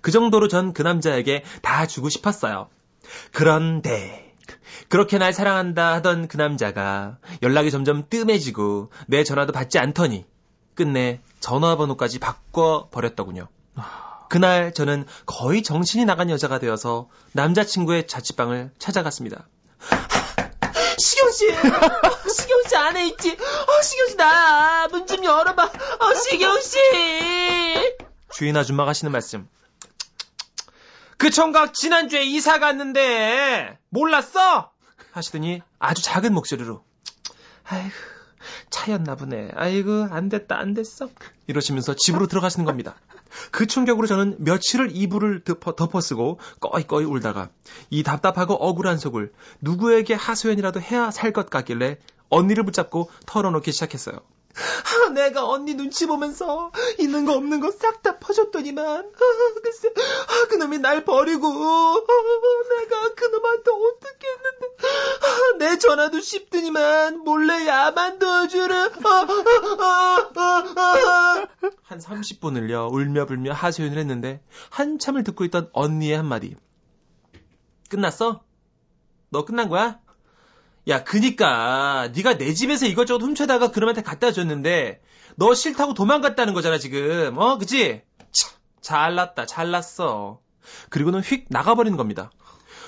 [0.01, 2.69] 그 정도로 전 그 남자에게 다 주고 싶었어요.
[3.33, 4.35] 그런데
[4.89, 10.27] 그렇게 날 사랑한다 하던 그 남자가 연락이 점점 뜸해지고 내 전화도 받지 않더니
[10.75, 13.49] 끝내 전화번호까지 바꿔 버렸더군요.
[14.29, 19.49] 그날 저는 거의 정신이 나간 여자가 되어서 남자친구의 자취방을 찾아갔습니다.
[20.99, 23.31] 시경 씨, 어, 시경 씨 안에 있지?
[23.33, 24.89] 어, 시경 씨 나야.
[24.91, 25.65] 문좀 열어봐.
[25.65, 26.77] 어, 시경 씨.
[28.33, 29.49] 주인 아줌마가 하시는 말씀.
[31.17, 34.71] 그 총각 지난주에 이사 갔는데 몰랐어?
[35.13, 36.85] 하시더니 아주 작은 목소리로
[37.65, 37.95] 아이고
[38.71, 39.51] 차였나 보네.
[39.55, 41.09] 아이고 안 됐다 안 됐어.
[41.49, 42.95] 이러시면서 집으로 들어가시는 겁니다.
[43.51, 47.51] 그 충격으로 저는 며칠을 이불을 덮어, 덮어쓰고 꺼이꺼이 울다가
[47.91, 51.99] 이 답답하고 억울한 속을 누구에게 하소연이라도 해야 살 것 같길래
[52.31, 54.21] 언니를 붙잡고 털어놓기 시작했어요.
[55.07, 60.47] 아, 내가 언니 눈치 보면서 있는 거 없는 거 싹 다 퍼줬더니만 아, 글쎄 아,
[60.49, 62.01] 그놈이 날 버리고 아,
[62.81, 64.67] 내가 그놈한테 어떻게 했는데
[65.23, 68.49] 아, 내 전화도 씹더니만 몰래 야만 아,
[69.05, 71.47] 아, 아, 아.
[71.83, 76.57] 한 30분을요 울며 불며 하소연을 했는데 한참을 듣고 있던 언니의 한마디
[77.89, 78.45] 끝났어?
[79.31, 80.01] 너 끝난 거야?
[80.89, 85.03] 야, 그니까 네가 내 집에서 이것저것 훔쳐다가 그놈한테 갖다 줬는데
[85.37, 87.37] 너 싫다고 도망갔다는 거잖아 지금.
[87.37, 88.03] 어, 그치?
[88.33, 90.41] 참, 잘났다, 잘났어.
[90.89, 92.31] 그리고는 휙 나가버리는 겁니다.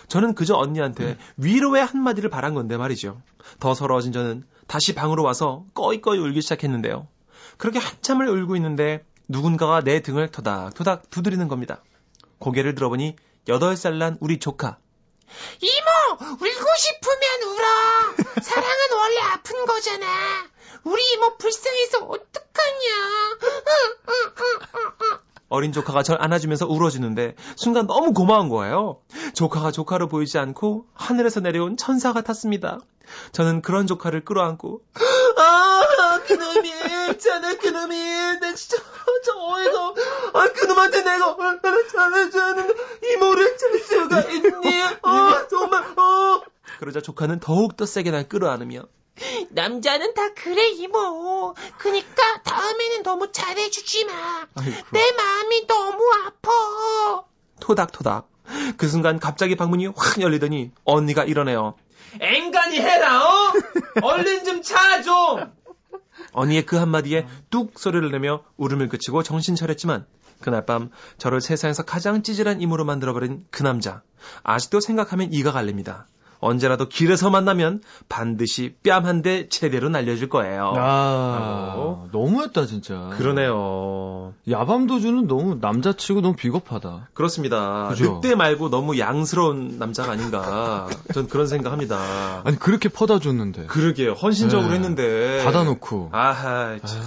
[0.09, 3.23] 저는 그저 언니한테 위로의 한마디를 바란 건데 말이죠.
[3.61, 7.07] 더 서러워진 저는 다시 방으로 와서 꺼이꺼이 울기 시작했는데요.
[7.59, 11.83] 그렇게 한참을 울고 있는데 누군가가 내 등을 토닥토닥 두드리는 겁니다.
[12.39, 14.79] 고개를 들어보니 8살 난 우리 조카.
[15.61, 18.43] 이모, 울고 싶으면 울어.
[18.43, 20.07] 사랑은 원래 아픈 거잖아.
[20.85, 23.41] 우리 이모 불쌍해서 어떡하냐.
[25.51, 29.01] 어린 조카가 절 안아주면서 울어주는데 순간 너무 고마운 거예요.
[29.35, 32.79] 조카가 조카로 보이지 않고 하늘에서 내려온 천사 같았습니다.
[33.33, 34.83] 저는 그런 조카를 끌어안고
[35.37, 36.71] 아 그놈이
[37.11, 37.97] 있잖아 그놈이
[38.41, 38.77] 내 진짜
[39.25, 39.95] 저 어이가
[40.35, 42.75] 아 그놈한테 내가 얼마나 잘해주는데
[43.13, 44.83] 이모를 칠 수가 있니?
[45.03, 45.10] 어
[46.91, 48.83] 그러자 조카는 더욱더 세게 날 끌어안으며
[49.51, 51.55] 남자는 다 그래, 이모.
[51.79, 54.13] 그니까 다음에는 너무 잘해주지 마.
[54.55, 54.77] 아이고.
[54.93, 57.25] 내 마음이 너무 아파.
[57.61, 58.29] 토닥토닥.
[58.77, 61.75] 그 순간 갑자기 방문이 확 열리더니 언니가 이러네요.
[62.19, 63.53] 앵간히 해라, 어?
[64.03, 65.53] 얼른 좀 차, 좀!
[66.33, 70.07] 언니의 그 한마디에 뚝 소리를 내며 울음을 그치고 정신 차렸지만
[70.41, 74.03] 그날 밤 저를 세상에서 가장 찌질한 임으로 만들어버린 그 남자.
[74.43, 76.07] 아직도 생각하면 이가 갈립니다.
[76.41, 80.73] 언제라도 길에서 만나면 반드시 뺨 한대 제대로 날려줄 거예요.
[80.77, 82.07] 아.
[82.13, 83.11] 너무했다, 진짜.
[83.17, 84.35] 그러네요.
[84.49, 87.09] 야밤도주는 너무 남자치고 너무 비겁하다.
[87.13, 87.89] 그렇습니다.
[87.89, 88.15] 그죠?
[88.15, 90.89] 늑대 말고 너무 양스러운 남자가 아닌가.
[91.13, 92.43] 전 그런 생각합니다.
[92.45, 93.67] 아니, 그렇게 퍼다 줬는데.
[93.67, 94.13] 그러게요.
[94.13, 94.75] 헌신적으로 네.
[94.75, 95.45] 했는데.
[95.45, 96.11] 받아놓고.
[96.13, 97.03] 아하, 참.
[97.03, 97.05] 아,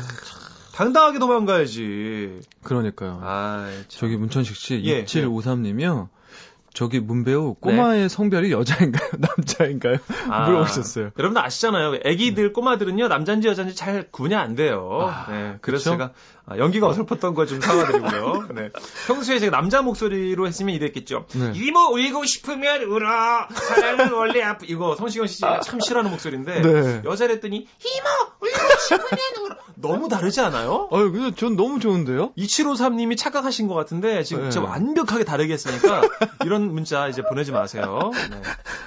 [0.74, 2.40] 당당하게 도망가야지.
[2.64, 3.20] 그러니까요.
[3.24, 6.08] 아, 저기 문천식 씨, 예, 2753님이요.
[6.74, 9.10] 저기 문배우 꼬마의 성별이 여자인가요?
[9.20, 9.98] 남자인가요?
[10.30, 11.12] 아, 물어보셨어요.
[11.20, 12.00] 여러분들 아시잖아요.
[12.04, 15.08] 애기들, 꼬마들은요, 남자인지 여자인지 잘 구분이 안 돼요.
[15.10, 15.58] 아, 네.
[15.62, 15.98] 그래서 그쵸?
[16.04, 16.12] 제가
[16.46, 18.48] 아, 연기가 어설펐던 거 좀 사과드리고요.
[18.56, 18.70] 네.
[19.08, 21.26] 평소에 제가 남자 목소리로 했으면 이랬겠죠.
[21.36, 21.52] 네.
[21.56, 23.48] 이모 울고 싶으면 울어.
[23.52, 24.66] 사랑은 원래 아프.
[24.68, 27.02] 이거 성시경 씨가 참 싫어하는 목소리인데 네.
[27.06, 29.43] 여자를 했더니 이모, 울고 싶으면 울어.
[29.88, 30.90] 너무 다르지 않아요?
[30.92, 32.34] 아유, 근데 전 너무 좋은데요?
[32.34, 34.50] 2753님이 착각하신 것 같은데 지금 네.
[34.50, 36.02] 진짜 완벽하게 다르게 했으니까
[36.46, 38.12] 이런 문자 이제 보내지 마세요.
[38.32, 38.42] 네.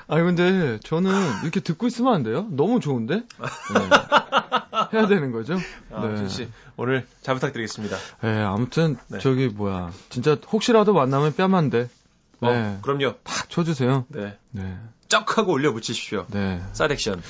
[0.09, 1.11] 아니, 근데 저는
[1.43, 2.47] 이렇게 듣고 있으면 안 돼요?
[2.51, 3.17] 너무 좋은데?
[3.17, 3.25] 네.
[4.93, 5.59] 해야 되는 거죠?
[5.91, 7.97] 아, 준 씨, 오늘 잘 부탁드리겠습니다.
[8.23, 9.19] 네, 아무튼, 네.
[9.19, 9.91] 저기, 뭐야.
[10.11, 11.89] 진짜, 혹시라도 만나면 뺨한 대.
[12.41, 12.49] 네.
[12.49, 13.15] 어, 그럼요.
[13.25, 14.05] 팍 쳐주세요.
[14.09, 14.37] 네.
[14.51, 14.77] 네.
[15.09, 16.27] 쩍 하고 올려 붙이십시오.
[16.29, 16.61] 네.
[16.73, 17.23] 쌀 액션.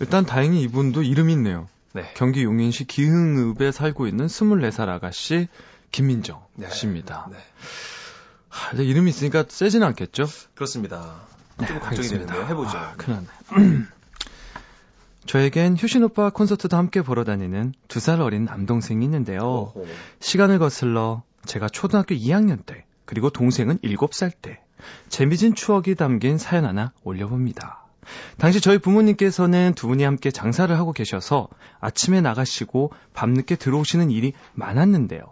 [0.00, 1.68] 일단 다행히 이분도 이름이 있네요.
[1.92, 2.10] 네.
[2.14, 5.48] 경기 용인시 기흥읍에 살고 있는 24살 아가씨,
[5.90, 6.68] 김민정 네.
[6.70, 7.28] 씨입니다.
[7.30, 7.36] 네.
[8.48, 10.24] 하, 이름이 있으니까 세진 않겠죠?
[10.54, 11.16] 그렇습니다.
[11.66, 12.08] 좀 걱정이.
[12.08, 12.44] 되는데요.
[12.46, 12.76] 해보죠.
[12.78, 13.18] 아, 큰일
[13.50, 13.84] 났네.
[15.26, 19.40] 저에겐 효신 오빠 콘서트도 함께 보러 다니는 두 살 어린 남동생이 있는데요.
[19.40, 19.84] 어허.
[20.20, 24.60] 시간을 거슬러 제가 초등학교 2학년 때, 그리고 동생은 7살 때,
[25.08, 27.81] 재미진 추억이 담긴 사연 하나 올려봅니다.
[28.38, 31.48] 당시 저희 부모님께서는 두 분이 함께 장사를 하고 계셔서
[31.80, 35.22] 아침에 나가시고 밤늦게 들어오시는 일이 많았는데요.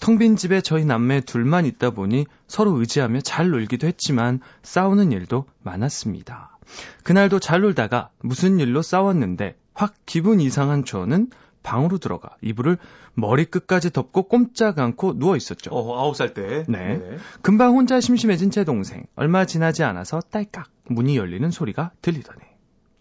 [0.00, 5.46] 텅 빈 집에 저희 남매 둘만 있다 보니 서로 의지하며 잘 놀기도 했지만 싸우는 일도
[5.62, 6.58] 많았습니다.
[7.02, 11.30] 그날도 잘 놀다가 무슨 일로 싸웠는데 확 기분 이상한 저는
[11.64, 12.78] 방으로 들어가 이불을
[13.14, 15.72] 머리끝까지 덮고 꼼짝 않고 누워 있었죠.
[15.72, 16.64] 어, 아홉 살 때.
[16.68, 17.00] 네.
[17.42, 19.04] 금방 혼자 심심해진 제 동생.
[19.16, 22.38] 얼마 지나지 않아서 딸깍 문이 열리는 소리가 들리더니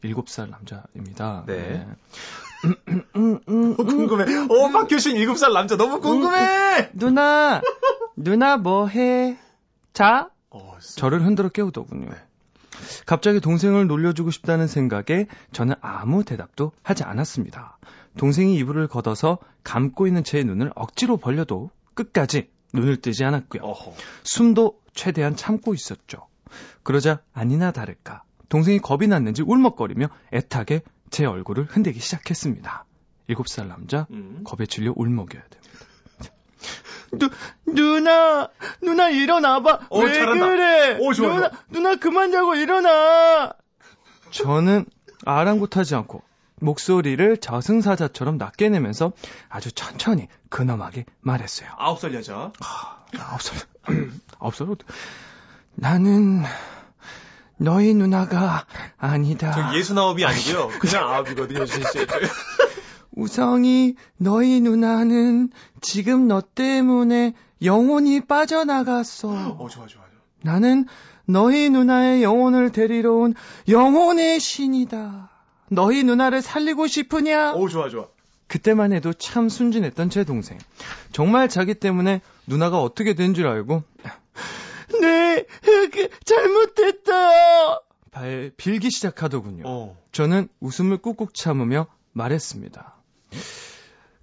[0.01, 1.43] 일곱 살 남자입니다.
[1.45, 1.85] 네.
[2.65, 2.75] 음,
[3.15, 4.23] 음, 음, 궁금해.
[4.23, 6.89] 어, 박효신 일곱 살 남자 너무 궁금해!
[6.93, 7.61] 누나,
[8.15, 9.37] 누나 뭐 해?
[9.91, 10.29] 자?
[10.49, 12.09] 어, 저를 흔들어 깨우더군요.
[12.09, 12.15] 네.
[13.05, 17.77] 갑자기 동생을 놀려주고 싶다는 생각에 저는 아무 대답도 하지 않았습니다.
[18.17, 23.61] 동생이 이불을 걷어서 감고 있는 제 눈을 억지로 벌려도 끝까지 눈을 뜨지 않았고요.
[23.63, 23.93] 어허.
[24.23, 26.27] 숨도 최대한 참고 있었죠.
[26.83, 32.85] 그러자 아니나 다를까 동생이 겁이 났는지 울먹거리며 애타게 제 얼굴을 흔들기 시작했습니다.
[33.27, 34.43] 일곱 살 남자 음.
[34.43, 35.63] 겁에 질려 울먹여야 됩니다.
[37.13, 37.29] 누,
[37.65, 38.49] 누나,
[38.81, 39.87] 누나 일어나봐.
[39.89, 40.49] 어, 왜 잘한다.
[40.49, 40.97] 그래?
[40.99, 41.59] 오, 좋아, 누나, 좋아.
[41.69, 43.53] 누나 그만 자고 일어나.
[44.31, 44.85] 저는
[45.25, 46.23] 아랑곳하지 않고
[46.63, 49.11] 목소리를 저승사자처럼 낮게 내면서
[49.49, 51.69] 아주 천천히 근엄하게 말했어요.
[51.77, 52.51] 아홉 살 여자.
[53.19, 53.57] 아홉 살,
[54.39, 54.67] 아홉 살,
[55.75, 56.43] 나는
[57.57, 58.65] 너희 누나가
[58.97, 59.51] 아니다.
[59.51, 60.69] 저 예수나옵이 아니고요.
[60.79, 61.75] 그냥 아홉이거든요, 씨.
[61.75, 61.81] 씨.
[63.15, 69.29] 우성이 너희 누나는 지금 너 때문에 영혼이 빠져나갔어.
[69.29, 70.03] 어, 좋아, 좋아, 좋아.
[70.41, 70.85] 나는
[71.25, 73.33] 너희 누나의 영혼을 데리러 온
[73.67, 75.29] 영혼의 신이다.
[75.73, 77.53] 너희 누나를 살리고 싶으냐?
[77.53, 78.07] 오, 좋아, 좋아.
[78.47, 80.57] 그때만 해도 참 순진했던 제 동생.
[81.11, 83.83] 정말 자기 때문에 누나가 어떻게 된 줄 알고
[85.01, 85.45] 네,
[85.91, 87.79] 그, 잘못됐다.
[88.11, 89.63] 발 빌기 시작하더군요.
[89.65, 89.97] 어.
[90.11, 92.95] 저는 웃음을 꾹꾹 참으며 말했습니다.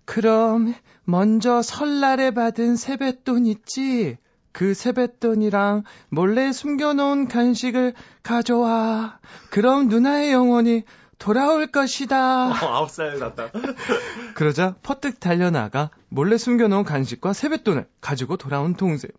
[0.04, 4.16] 그럼 먼저 설날에 받은 세뱃돈 있지?
[4.52, 9.18] 그 세뱃돈이랑 몰래 숨겨놓은 간식을 가져와.
[9.50, 10.82] 그럼 누나의 영혼이
[11.20, 12.48] 돌아올 것이다.
[12.48, 13.50] 어, 아홉 살 났다.
[14.34, 19.10] 그러자 퍼뜩 달려나가 몰래 숨겨놓은 간식과 세뱃돈을 가지고 돌아온 동생.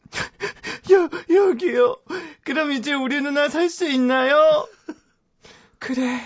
[0.91, 1.95] 여, 여기요.
[2.43, 4.67] 그럼 이제 우리 누나 살 수 있나요?
[5.79, 6.19] 그래.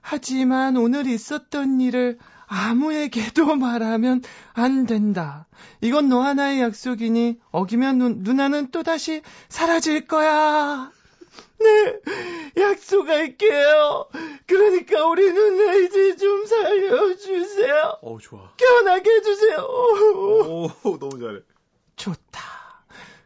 [0.00, 4.22] 하지만 오늘 있었던 일을 아무에게도 말하면
[4.54, 5.46] 안 된다.
[5.80, 10.90] 이건 너 하나의 약속이니 어기면 누, 누나는 또다시 사라질 거야.
[11.60, 12.00] 네,
[12.56, 14.08] 약속할게요.
[14.46, 17.98] 그러니까 우리 누나 이제 좀 살려주세요.
[18.02, 18.52] 어, 좋아.
[18.56, 19.58] 깨어나게 해주세요.
[19.58, 21.40] 오, 너무 잘해.
[21.96, 22.40] 좋다.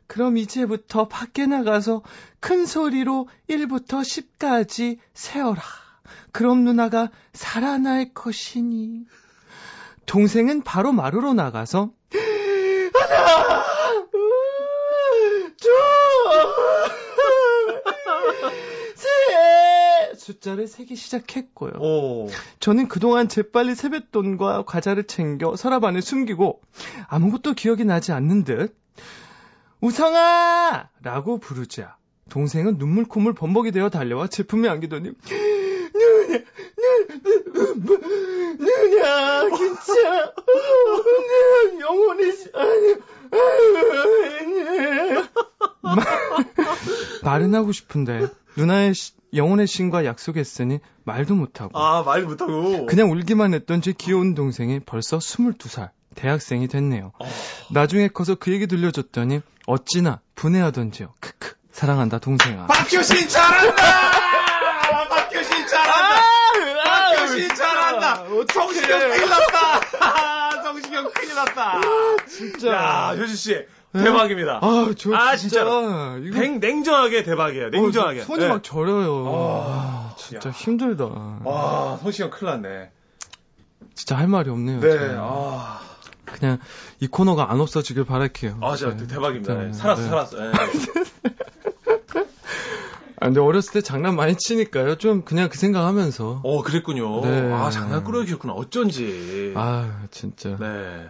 [0.07, 2.03] 그럼 이제부터 밖에 나가서
[2.41, 5.63] 큰 소리로 1부터 10까지 세어라.
[6.33, 9.07] 그럼 누나가 살아날 것이니.
[10.07, 11.91] 동생은 바로 마루로 나가서
[12.93, 13.65] 하나,
[20.17, 21.73] 둘, 셋 숫자를 세기 시작했고요.
[21.81, 22.29] 오.
[22.61, 26.61] 저는 그동안 재빨리 세뱃돈과 과자를 챙겨 서랍 안에 숨기고
[27.09, 28.77] 아무것도 기억이 나지 않는 듯
[29.81, 30.91] 우성아!
[31.03, 31.97] 라고 부르자
[32.29, 35.13] 동생은 눈물 콧물 범벅이 되어 달려와 제품에 안기더니
[35.95, 36.39] 누냐,
[37.23, 37.99] 누, 누,
[38.59, 40.33] 누냐, 괜찮아.
[41.71, 42.23] 내 영혼이,
[42.55, 42.95] 아니,
[47.23, 48.27] 말은 하고 싶은데
[48.57, 52.87] 누나의 시- 영혼의 신과 약속했으니 말도 못하고 아, 말 못하고.
[52.87, 57.13] 그냥 울기만 했던 제 귀여운 동생이 벌써 22살 대학생이 됐네요.
[57.19, 57.27] 어.
[57.71, 61.13] 나중에 커서 그 얘기 들려줬더니 어찌나 분해하던지요.
[61.21, 62.67] 크크 사랑한다 동생아.
[62.67, 63.75] 박효신 잘한다!
[65.09, 66.25] 박효신 잘한다!
[66.85, 68.17] 박효신 잘한다!
[68.53, 70.63] 성시경 큰일 났다!
[70.63, 71.81] 성시경 큰일 났다!
[72.29, 72.69] 진짜.
[72.69, 73.67] 야, 효신 씨.
[74.03, 74.59] 대박입니다.
[74.61, 75.61] 아, 저 아, 진짜.
[75.65, 76.19] 진짜로.
[76.19, 77.69] 이거 냉, 냉정하게 대박이에요.
[77.71, 78.21] 냉정하게.
[78.21, 78.49] 어, 손이 네.
[78.49, 79.27] 막 저려요.
[79.27, 80.53] 아, 아, 진짜 야.
[80.53, 81.05] 힘들다.
[81.45, 82.91] 와, 성시경 큰일 났네.
[83.95, 84.81] 진짜 할 말이 없네요.
[84.81, 85.17] 네, 저는.
[85.21, 85.81] 아.
[86.25, 86.59] 그냥
[87.01, 88.59] 이 코너가 안 없어지길 바랄게요.
[88.61, 89.07] 아, 진짜 네.
[89.07, 89.55] 대박입니다.
[89.55, 89.67] 네.
[89.67, 90.09] 네, 살았어, 네.
[90.09, 90.37] 살았어.
[90.39, 90.53] 네.
[93.21, 94.97] 아, 근데 어렸을 때 장난 많이 치니까요.
[94.97, 96.41] 좀 그냥 그 생각하면서.
[96.43, 97.21] 어, 그랬군요.
[97.21, 97.53] 네.
[97.53, 98.53] 아, 장난 꾸러기셨구나.
[98.55, 99.53] 어쩐지.
[99.55, 100.57] 아, 진짜.
[100.59, 101.09] 네.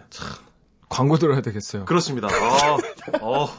[0.89, 1.85] 광고 들어야 되겠어요.
[1.85, 2.27] 그렇습니다.
[2.27, 2.77] 아,
[3.21, 3.49] 어.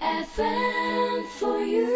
[0.00, 1.86] FM for you.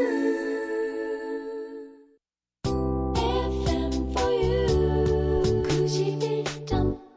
[3.16, 5.62] FM for you.
[5.68, 7.10] 91.9.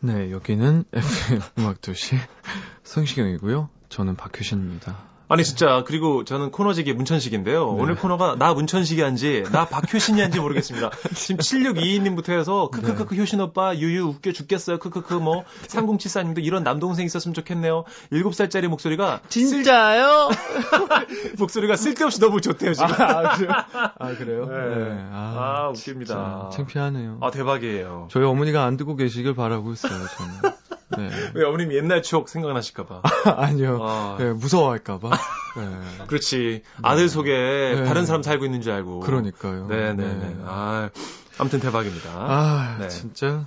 [0.00, 2.16] 네, 여기는 FM 음악 도시
[2.84, 3.68] 성시경이고요.
[3.88, 5.17] 저는 박효신입니다.
[5.28, 7.72] 아니 진짜 그리고 저는 코너직이 문천식인데요.
[7.74, 7.82] 네.
[7.82, 10.90] 오늘 코너가 나 문천식이 한지 나 박효신이 한지 모르겠습니다.
[11.14, 13.20] 지금 7622님부터 해서 크크크크 네.
[13.20, 14.78] 효신 오빠 유유 웃겨 죽겠어요.
[14.78, 17.84] 크크크 뭐 3074님도 이런 남동생 있었으면 좋겠네요.
[18.10, 20.30] 7살짜리 목소리가 진짜요?
[21.38, 22.90] 목소리가 쓸데없이 너무 좋대요 지금.
[22.98, 23.52] 아, 그래요?
[23.98, 24.46] 아, 그래요?
[24.46, 25.08] 네.
[25.12, 26.48] 아, 웃깁니다.
[26.48, 27.18] 진짜 창피하네요.
[27.20, 28.08] 아 대박이에요.
[28.10, 30.57] 저희 어머니가 안 듣고 계시길 바라고 있어요, 저는.
[30.96, 31.10] 네.
[31.34, 33.02] 왜 어머님 옛날 추억 생각나실까봐.
[33.36, 33.78] 아니요.
[33.82, 34.16] 아.
[34.18, 35.10] 네, 무서워할까봐.
[35.10, 36.06] 네.
[36.06, 36.62] 그렇지.
[36.82, 37.84] 아들 속에 네.
[37.84, 39.00] 다른 사람 살고 있는 줄 알고.
[39.00, 39.66] 그러니까요.
[39.66, 40.14] 네네네.
[40.14, 40.36] 네.
[40.44, 40.90] 아,
[41.38, 42.10] 아무튼 대박입니다.
[42.12, 42.88] 아, 네.
[42.88, 43.46] 진짜.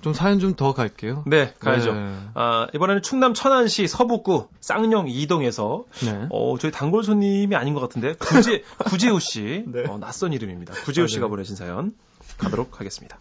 [0.00, 1.22] 좀 사연 좀 더 갈게요.
[1.28, 1.92] 네, 가야죠.
[1.94, 2.18] 네.
[2.34, 6.26] 아, 이번에는 충남 천안시 서북구 쌍용 이동에서 네.
[6.30, 9.84] 어, 저희 단골 손님이 아닌 것 같은데 구재 구재호 씨 네.
[9.88, 10.74] 어, 낯선 이름입니다.
[10.74, 11.30] 구재호 아, 씨가 네.
[11.30, 11.92] 보내신 사연
[12.38, 13.16] 가도록 하겠습니다.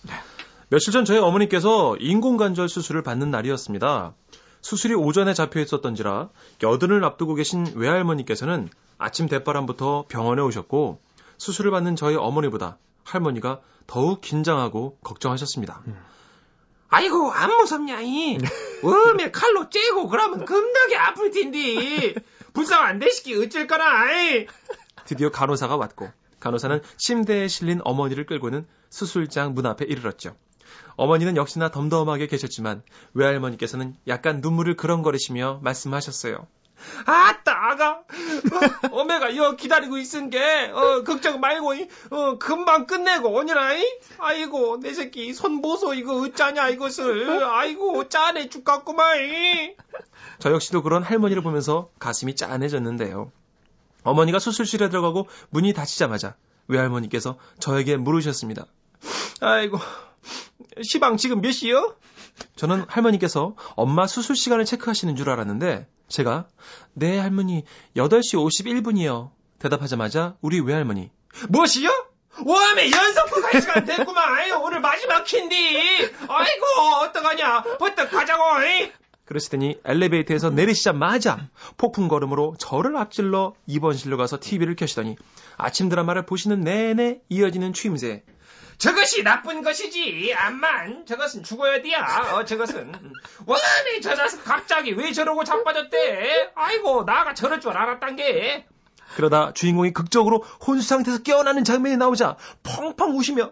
[0.71, 4.15] 며칠 전 저희 어머니께서 인공관절 수술을 받는 날이었습니다.
[4.62, 6.29] 수술이 오전에 잡혀 있었던지라
[6.63, 11.01] 여든을 앞두고 계신 외할머니께서는 아침 대바람부터 병원에 오셨고
[11.38, 15.84] 수술을 받는 저희 어머니보다 할머니가 더욱 긴장하고 걱정하셨습니다.
[16.88, 18.38] 아이고 안 무섭냐이
[18.81, 22.13] 웜에 칼로 째고 그러면 겁나게 아플 텐데
[22.53, 24.47] 불쌍 안 되시기 어쩔 거나 아이.
[25.03, 30.34] 드디어 간호사가 왔고 간호사는 침대에 실린 어머니를 끌고는 수술장 문 앞에 이르렀죠.
[30.95, 36.47] 어머니는 역시나 덤덤하게 계셨지만 외할머니께서는 약간 눈물을 그렁거리시며 말씀하셨어요.
[37.06, 40.39] 아따 아가 어, 어메가 여 기다리고 있은 게
[40.73, 43.86] 어, 걱정 말고 이, 어, 금방 끝내고 오니라 이?
[44.17, 49.75] 아이고 내 새끼 손 보소 이거 어쩌냐 이것을 아이고 짠해 죽겠구만 이.
[50.39, 53.32] 저 역시도 그런 할머니를 보면서 가슴이 짠해졌는데요.
[54.04, 56.36] 어머니가 수술실에 들어가고 문이 닫히자마자
[56.67, 58.65] 외할머니께서 저에게 물으셨습니다.
[59.41, 59.80] 아이고
[60.81, 61.95] 시방 지금 몇 시요?
[62.55, 66.47] 저는 할머니께서 엄마 수술 시간을 체크하시는 줄 알았는데 제가
[66.93, 67.63] 네 할머니
[67.95, 69.31] 8시 51분이요.
[69.60, 71.12] 대답하자마자 우리 외할머니
[71.49, 71.89] 무엇이요?
[72.45, 75.55] 웜에 연속부 갈 시간 됐구만 아이고 오늘 마지막 킨디
[76.27, 76.65] 아이고
[77.03, 78.91] 어떡하냐 버떡 가자고 이?
[79.25, 85.15] 그러시더니 엘리베이터에서 내리시자마자 폭풍 걸음으로 저를 앞질러 입원실로 가서 TV를 켜시더니
[85.57, 88.23] 아침 드라마를 보시는 내내 이어지는 추임새
[88.81, 90.33] 저것이 나쁜 것이지.
[90.35, 91.99] 암만 저것은 죽어야 돼야
[92.33, 92.91] 어 저것은.
[93.45, 96.51] 웜에 저 자식 갑자기 왜 저러고 자빠졌대?
[96.55, 98.65] 아이고 나가 저럴 줄 알았단 게.
[99.15, 103.51] 그러다 주인공이 극적으로 혼수 상태에서 깨어나는 장면이 나오자 펑펑 우시며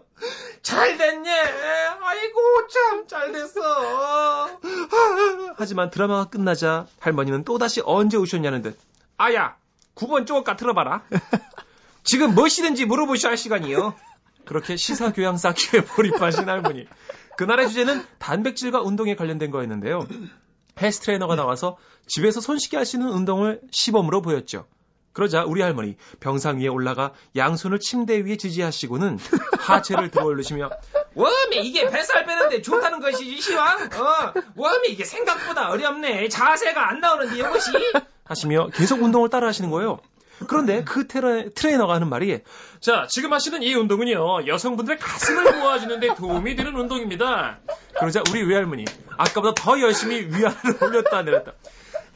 [0.62, 1.30] 잘 됐네.
[1.30, 3.60] 아이고 참 잘 됐어.
[5.56, 8.78] 하지만 드라마가 끝나자 할머니는 또다시 언제 우셨냐는 듯.
[9.16, 9.54] 아야
[9.94, 11.02] 9번 쪼까 틀어봐라.
[12.02, 13.94] 지금 무엇이든지 물어보셔야 할 시간이요
[14.44, 16.86] 그렇게 시사 교양 쌓기에 몰입하신 할머니.
[17.36, 20.06] 그날의 주제는 단백질과 운동에 관련된 거였는데요.
[20.80, 21.76] 헬스 트레이너가 나와서
[22.06, 24.66] 집에서 손쉽게 있는 운동을 시범으로 보였죠.
[25.12, 29.18] 그러자 우리 할머니 병상 위에 올라가 양손을 침대 위에 지지하시고는
[29.58, 30.70] 하체를 들어 올리시며
[31.14, 37.38] 웜에 이게 뱃살 빼는데 좋다는 것이지 시왕 어 웜에 이게 생각보다 어렵네 자세가 안 나오는데
[37.38, 37.72] 이것이
[38.24, 39.98] 하시며 계속 운동을 따라 하시는 거예요.
[40.46, 42.40] 그런데 그 테러, 트레이너가 하는 말이
[42.80, 47.58] 자 지금 하시는 이 운동은요 여성분들의 가슴을 모아주는 데 도움이 되는 운동입니다
[47.98, 48.84] 그러자 우리 외할머니
[49.16, 51.52] 아까보다 더 열심히 위아래를 올렸다 내렸다.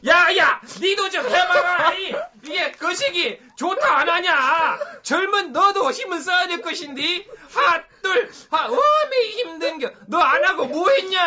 [0.05, 6.61] 야야 니도 좀 해봐라 이, 이게 거시기 좋다 안 하냐 젊은 너도 힘을 써야 될
[6.61, 11.19] 것인데 하둘하 웜에 힘든 겨 너 안 하고 뭐 했냐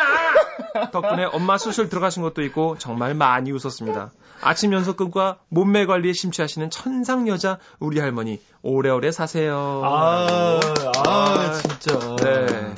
[0.92, 4.10] 덕분에 엄마 수술 들어가신 것도 있고 정말 많이 웃었습니다.
[4.40, 9.82] 아침 연속근과 몸매 관리에 심취하시는 천상 여자 우리 할머니 오래오래 사세요.
[9.84, 10.60] 아,
[11.06, 12.16] 아, 진짜.
[12.16, 12.74] 네.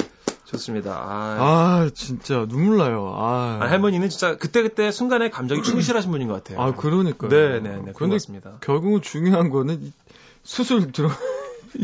[0.50, 0.92] 좋습니다.
[0.92, 3.14] 아, 아, 진짜 눈물 나요.
[3.16, 6.60] 아, 아, 할머니는 진짜 그때그때 순간에 감정이 충실하신 분인 것 같아요.
[6.60, 7.30] 아, 그러니까요.
[7.30, 7.68] 네, 네, 네.
[7.70, 8.52] 그런 그런데 같습니다.
[8.60, 9.92] 결국은 중요한 거는 이
[10.42, 11.08] 수술 들어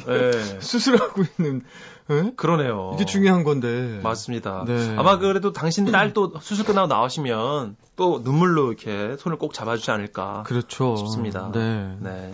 [0.06, 0.32] 네.
[0.60, 1.62] 수술하고 있는
[2.10, 2.32] 예?
[2.36, 2.92] 그러네요.
[2.94, 4.00] 이게 중요한 건데.
[4.02, 4.64] 맞습니다.
[4.66, 4.94] 네.
[4.96, 10.44] 아마 그래도 당신 딸 또 수술 끝나고 나오시면 또 눈물로 이렇게 손을 꼭 잡아주지 않을까
[10.44, 10.96] 그렇죠.
[10.96, 11.50] 싶습니다.
[11.52, 11.96] 네.
[12.00, 12.32] 네.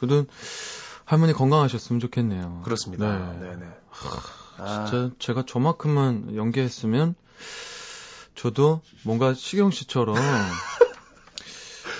[0.00, 0.26] 그래도
[1.04, 2.62] 할머니 건강하셨으면 좋겠네요.
[2.64, 3.18] 그렇습니다.
[3.40, 3.48] 네.
[3.48, 3.66] 네, 네.
[4.64, 7.14] 아, 진짜 제가 저만큼만 연기했으면
[8.34, 10.16] 저도 뭔가 시경 씨처럼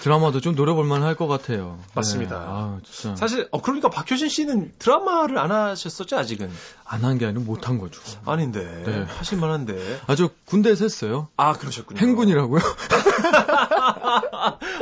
[0.03, 1.79] 드라마도 좀 노려볼 만 할 것 같아요.
[1.95, 2.39] 맞습니다.
[2.39, 2.45] 네.
[2.49, 6.51] 아, 진짜 사실 어 그러니까 박효신 씨는 드라마를 안 하셨었죠 아직은
[6.85, 8.01] 안 한 게 아니라 못한 거죠.
[8.27, 9.05] 아닌데 네.
[9.17, 11.29] 하실 만한데 아, 저 군대에서 했어요.
[11.37, 12.01] 아 그러셨군요.
[12.01, 12.61] 행군이라고요?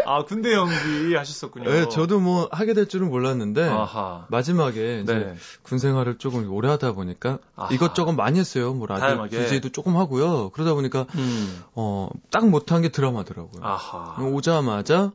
[0.06, 1.70] 아 군대 연기 하셨었군요.
[1.70, 4.26] 네, 저도 뭐 하게 될 줄은 몰랐는데 아하.
[4.28, 5.34] 마지막에 이제 네.
[5.62, 7.68] 군 생활을 조금 오래 하다 보니까 아하.
[7.72, 8.72] 이것저것 많이 했어요.
[8.74, 9.26] 뭐 라디오.
[9.28, 10.50] DJ도 조금 하고요.
[10.50, 11.62] 그러다 보니까 음.
[11.74, 13.62] 어, 딱 못한 게 드라마더라고요.
[13.62, 14.16] 아하.
[14.22, 15.09] 오자마자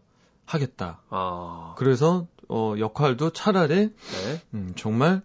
[0.45, 1.01] 하겠다.
[1.09, 1.75] 아.
[1.77, 4.41] 그래서 어, 역할도 차라리 네.
[4.53, 5.21] 음, 정말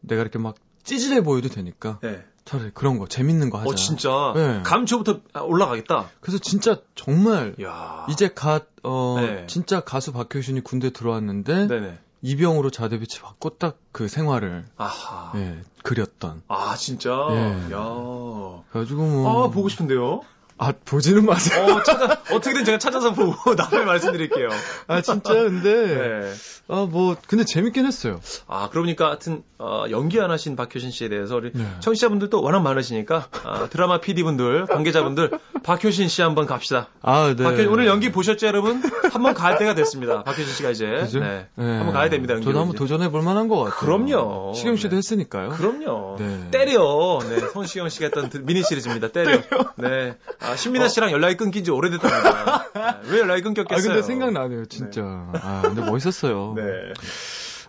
[0.00, 0.54] 내가 이렇게 막
[0.84, 2.24] 찌질해 보여도 되니까 네.
[2.44, 3.70] 차라리 그런 거 재밌는 거 하자.
[3.70, 4.62] 어 진짜 네.
[4.64, 6.08] 감초부터 올라가겠다.
[6.20, 8.06] 그래서 진짜 정말 야.
[8.10, 9.46] 이제 갓 어, 네.
[9.46, 11.98] 진짜 가수 박효신이 군대 들어왔는데 네네.
[12.22, 15.32] 이병으로 자대비치 받고 딱 그 생활을 아하.
[15.34, 16.42] 예, 그렸던.
[16.48, 17.10] 아 진짜.
[17.32, 17.72] 예.
[17.74, 18.62] 야.
[18.70, 20.20] 그래가지고 뭐 아 보고 싶은데요.
[20.62, 21.64] 아, 보지는 마세요.
[21.74, 24.48] 어 찾아 어떻게든 제가 찾아서 보고 나중에 말씀드릴게요.
[24.88, 26.32] 아 진짜 근데 네.
[26.68, 28.20] 아 뭐 근데 재밌긴 했어요.
[28.46, 31.64] 아 그러니까 하여튼 어, 연기 안 하신 박효신 씨에 대해서 우리 네.
[31.80, 35.30] 청취자분들도 워낙 많으시니까 아, 드라마 PD분들 관계자분들
[35.62, 36.88] 박효신 씨 한번 갑시다.
[37.02, 37.42] 아 네.
[37.42, 38.82] 박효, 오늘 연기 보셨죠 여러분?
[39.12, 40.22] 한번 갈 때가 됐습니다.
[40.24, 41.20] 박효신 씨가 이제 그죠?
[41.20, 41.46] 네.
[41.56, 41.64] 네.
[41.64, 42.34] 한번 가야 됩니다.
[42.34, 43.78] 연기 저도 한번 도전해 볼 만한 것 같아요.
[43.80, 44.52] 그럼요.
[44.54, 44.96] 시경 씨도 네.
[44.98, 45.48] 했으니까요.
[45.50, 46.16] 그럼요.
[46.18, 46.48] 네.
[46.50, 47.18] 때려.
[47.28, 49.08] 네, 손시경 씨가 했던 드- 미니 시리즈입니다.
[49.08, 49.40] 때려.
[49.76, 50.16] 네.
[50.40, 52.70] 아, 신민아 씨랑 연락이 끊긴 지 오래됐답니다.
[53.02, 53.86] 네, 왜 연락이 아 끊겼겠어요?
[53.88, 55.02] 근데 생각나네요 진짜.
[55.34, 56.54] 아 근데 멋있었어요.
[56.58, 56.62] 네.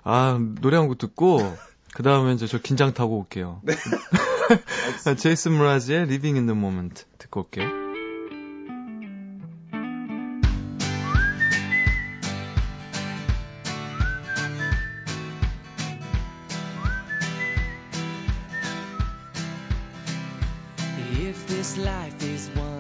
[0.04, 1.58] 아 노래 한 곡 듣고
[1.94, 3.62] 그 다음에 이제 저 긴장 타고 올게요.
[3.64, 5.16] 네.
[5.16, 7.70] 제이슨 무라즈의 Living in the Moment 듣고 올게요.
[21.28, 22.71] If this life is one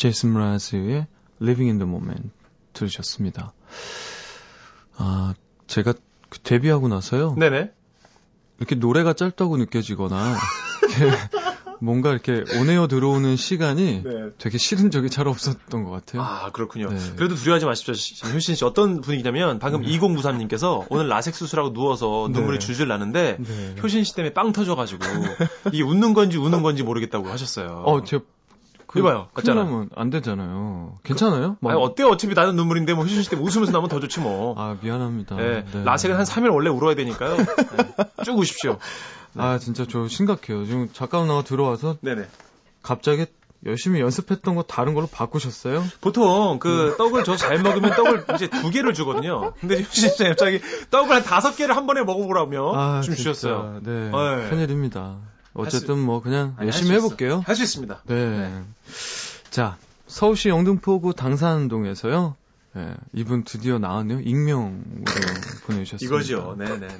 [0.00, 1.06] 제이슨 무라즈의
[1.42, 2.30] Living in the Moment
[2.72, 3.52] 들으셨습니다.
[4.96, 5.34] 아,
[5.66, 5.92] 제가
[6.30, 7.34] 그 데뷔하고 나서요.
[7.34, 7.70] 네네.
[8.58, 10.36] 이렇게 노래가 짧다고 느껴지거나
[11.82, 14.10] 뭔가 이렇게 온에어 들어오는 시간이 네.
[14.38, 16.22] 되게 싫은 적이 잘 없었던 것 같아요.
[16.22, 16.88] 아, 그렇군요.
[16.88, 16.98] 네.
[17.16, 17.92] 그래도 두려워하지 마십시오.
[17.92, 18.64] 시- 효신 씨.
[18.64, 22.66] 어떤 분위기냐면, 방금 2093님께서 오늘 라섹 수술하고 누워서 눈물이 네.
[22.66, 23.74] 줄줄 나는데, 네.
[23.82, 25.04] 효신 씨 때문에 빵 터져가지고,
[25.72, 27.82] 이게 웃는 건지 우는 건지 모르겠다고 하셨어요.
[27.86, 28.18] 어, 제
[28.92, 29.28] 그, 이봐요.
[29.44, 30.98] 나면 안 되잖아요.
[31.04, 31.56] 괜찮아요?
[31.60, 32.08] 뭐- 아니, 어때요?
[32.08, 34.54] 어차피 나는 눈물인데, 뭐, 씨 때문에 웃으면서 나면 더 좋지 뭐.
[34.58, 35.36] 아, 미안합니다.
[35.36, 35.64] 네.
[35.72, 35.84] 네.
[35.84, 37.36] 라섹은 한 3일 원래 울어야 되니까요.
[37.36, 37.44] 네.
[38.24, 38.78] 쭉 우십시오.
[39.36, 40.66] 아, 진짜 저 심각해요.
[40.66, 42.26] 지금 작가 누나가 들어와서 네네.
[42.82, 43.26] 갑자기
[43.66, 45.84] 열심히 연습했던 거 다른 걸로 바꾸셨어요?
[46.00, 49.52] 보통 그 떡을 저 잘 먹으면 떡을 이제 두 개를 주거든요.
[49.60, 50.60] 근데 효신 씨 갑자기
[50.90, 53.80] 떡을 한 다섯 개를 한 번에 먹어보라며 아, 좀 진짜, 주셨어요.
[53.84, 54.10] 네.
[54.10, 54.48] 네.
[54.48, 55.18] 큰일입니다.
[55.60, 57.42] 어쨌든 수- 뭐 그냥 아니, 열심히 해볼게요.
[57.46, 58.02] 할 수 있습니다.
[58.06, 58.62] 네.
[59.50, 62.36] 자, 서울시 영등포구 당산동에서요.
[62.74, 64.20] 네, 이분 드디어 나왔네요.
[64.20, 64.82] 익명으로
[65.66, 66.04] 보내주셨습니다.
[66.04, 66.54] 이거죠.
[66.58, 66.98] 네네네.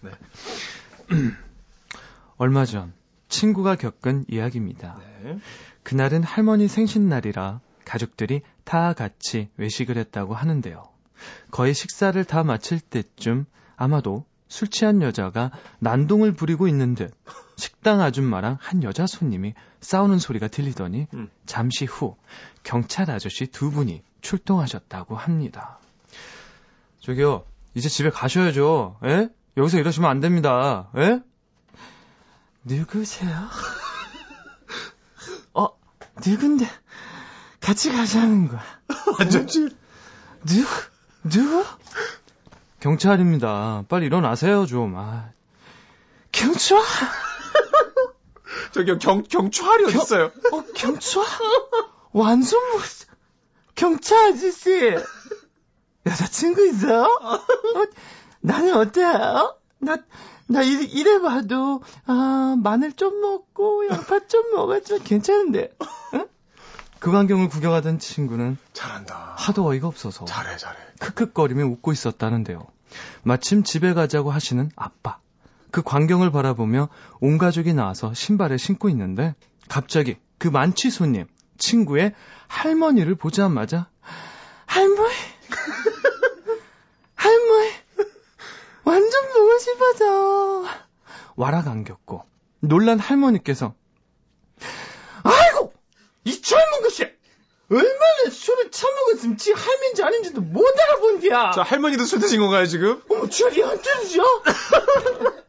[0.00, 0.10] 네.
[2.38, 2.92] 얼마 전
[3.28, 4.98] 친구가 겪은 이야기입니다.
[5.22, 5.38] 네.
[5.82, 10.84] 그날은 할머니 생신날이라 가족들이 다 같이 외식을 했다고 하는데요.
[11.50, 13.46] 거의 식사를 다 마칠 때쯤
[13.76, 17.10] 아마도 술 취한 여자가 난동을 부리고 있는 듯
[17.56, 21.30] 식당 아줌마랑 한 여자 손님이 싸우는 소리가 들리더니 음.
[21.46, 22.16] 잠시 후
[22.62, 25.78] 경찰 아저씨 두 분이 출동하셨다고 합니다.
[27.00, 28.98] 저기요, 이제 집에 가셔야죠.
[29.06, 29.30] 예?
[29.56, 30.90] 여기서 이러시면 안 됩니다.
[30.98, 31.22] 예?
[32.62, 33.48] 누구세요?
[35.54, 35.68] 어,
[36.26, 36.68] 누군데?
[37.58, 38.62] 같이 가자는 거야.
[39.18, 39.74] 완전 질.
[40.44, 40.68] 누구?
[41.24, 41.64] 누구?
[42.82, 43.84] 경찰입니다.
[43.88, 44.96] 빨리 일어나세요, 좀.
[44.96, 45.30] 아.
[46.32, 46.80] 경찰?
[48.74, 50.32] 저기 경 경찰이 어디 있어요?
[50.52, 51.22] 어, 경찰?
[52.12, 52.80] 완전 뭐,
[53.76, 54.96] 경찰 아저씨.
[56.06, 57.04] 여자친구 있어요?
[57.04, 57.38] 어,
[58.40, 59.56] 나는 어때요?
[59.78, 59.98] 나,
[60.48, 65.72] 나 이래, 이래 봐도, 아, 마늘 좀 먹고, 양파 좀 먹었지만 괜찮은데.
[67.02, 67.04] 응?
[67.04, 69.34] 그 광경을 구경하던 친구는 잘한다.
[69.36, 70.78] 하도 어이가 없어서 잘해 잘해.
[71.00, 72.64] 크크거리며 웃고 있었다는데요.
[73.24, 75.18] 마침 집에 가자고 하시는 아빠.
[75.72, 76.88] 그 광경을 바라보며
[77.20, 79.34] 온 가족이 나와서 신발을 신고 있는데
[79.68, 81.26] 갑자기 그 만취 손님
[81.58, 82.14] 친구의
[82.46, 83.88] 할머니를 보자마자
[84.66, 85.14] 할머니
[87.14, 87.70] 할머니
[88.84, 90.64] 완전 보고 싶어서
[91.36, 92.24] 와락 안겼고
[92.60, 93.81] 놀란 할머니께서 아
[96.24, 97.04] 이고 이 젊은 것이
[97.70, 103.02] 얼마나 술을 처먹었으면 지 할머니인지 아닌지도 못 알아본디야 자 할머니도 술 드신 건가요 지금?
[103.08, 104.22] 어머, 저리 안 들으죠?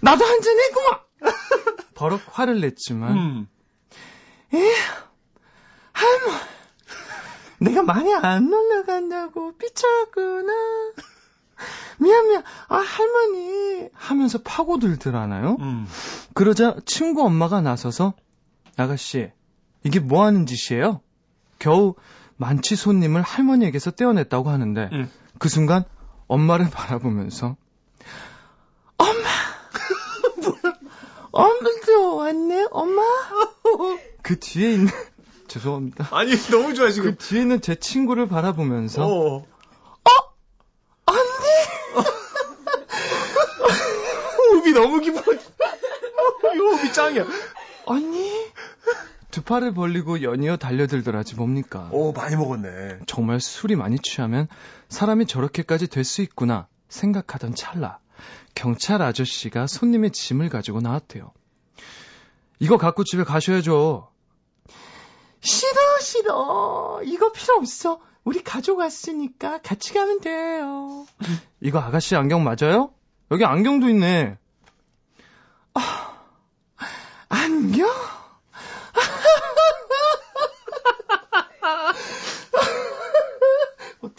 [0.00, 1.00] 나도 한 잔 했구만!
[1.94, 3.48] 버럭 화를 냈지만, 음.
[5.92, 6.32] 할머,
[7.58, 10.52] 내가 많이 안 놀러 간다고 삐쳤구나.
[11.98, 12.42] 미안, 미안.
[12.66, 13.88] 아, 할머니.
[13.94, 15.56] 하면서 파고들더라나요?
[15.60, 15.86] 음.
[16.34, 18.14] 그러자 친구 엄마가 나서서,
[18.76, 19.30] 아가씨,
[19.84, 21.00] 이게 뭐 하는 짓이에요?
[21.58, 21.94] 겨우
[22.36, 25.10] 만취 손님을 할머니에게서 떼어냈다고 하는데, 음.
[25.38, 25.84] 그 순간
[26.28, 27.56] 엄마를 바라보면서
[28.96, 29.12] 엄마
[31.32, 33.02] 엄마도 왔네 엄마
[34.22, 34.92] 그 뒤에 있는
[35.48, 37.16] 죄송합니다 아니 너무 좋아 그 지금.
[37.16, 39.44] 뒤에 있는 제 친구를 바라보면서 어.
[44.38, 45.32] 호흡이 너무 깊어.
[45.32, 47.24] 이 호흡이 짱이야.
[47.86, 48.30] 언니
[49.52, 53.00] 두 팔을 벌리고 연이어 달려들더라지 뭡니까 오 많이 먹었네.
[53.06, 54.48] 정말 술이 많이 취하면
[54.88, 57.98] 사람이 저렇게까지 될 수 있구나 생각하던 찰나
[58.54, 61.32] 경찰 아저씨가 손님의 짐을 가지고 나왔대요.
[62.60, 64.08] 이거 갖고 집에 가셔야죠.
[65.42, 71.04] 싫어 싫어 이거 필요 없어 우리 가족 왔으니까 같이 가면 돼요.
[71.60, 72.94] 이거 아가씨 안경 맞아요?
[73.30, 74.38] 여기 안경도 있네.
[75.74, 76.14] 아,
[77.28, 77.86] 안경?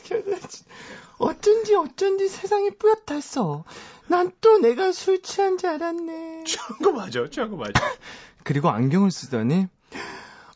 [1.20, 3.64] 어쩐지 세상이 뿌옇다 했어.
[4.08, 6.43] 난 또 내가 술 취한 줄 알았네.
[6.45, 7.72] 취한 거 맞아, 취한 거 맞아.
[8.43, 9.68] 그리고 안경을 쓰더니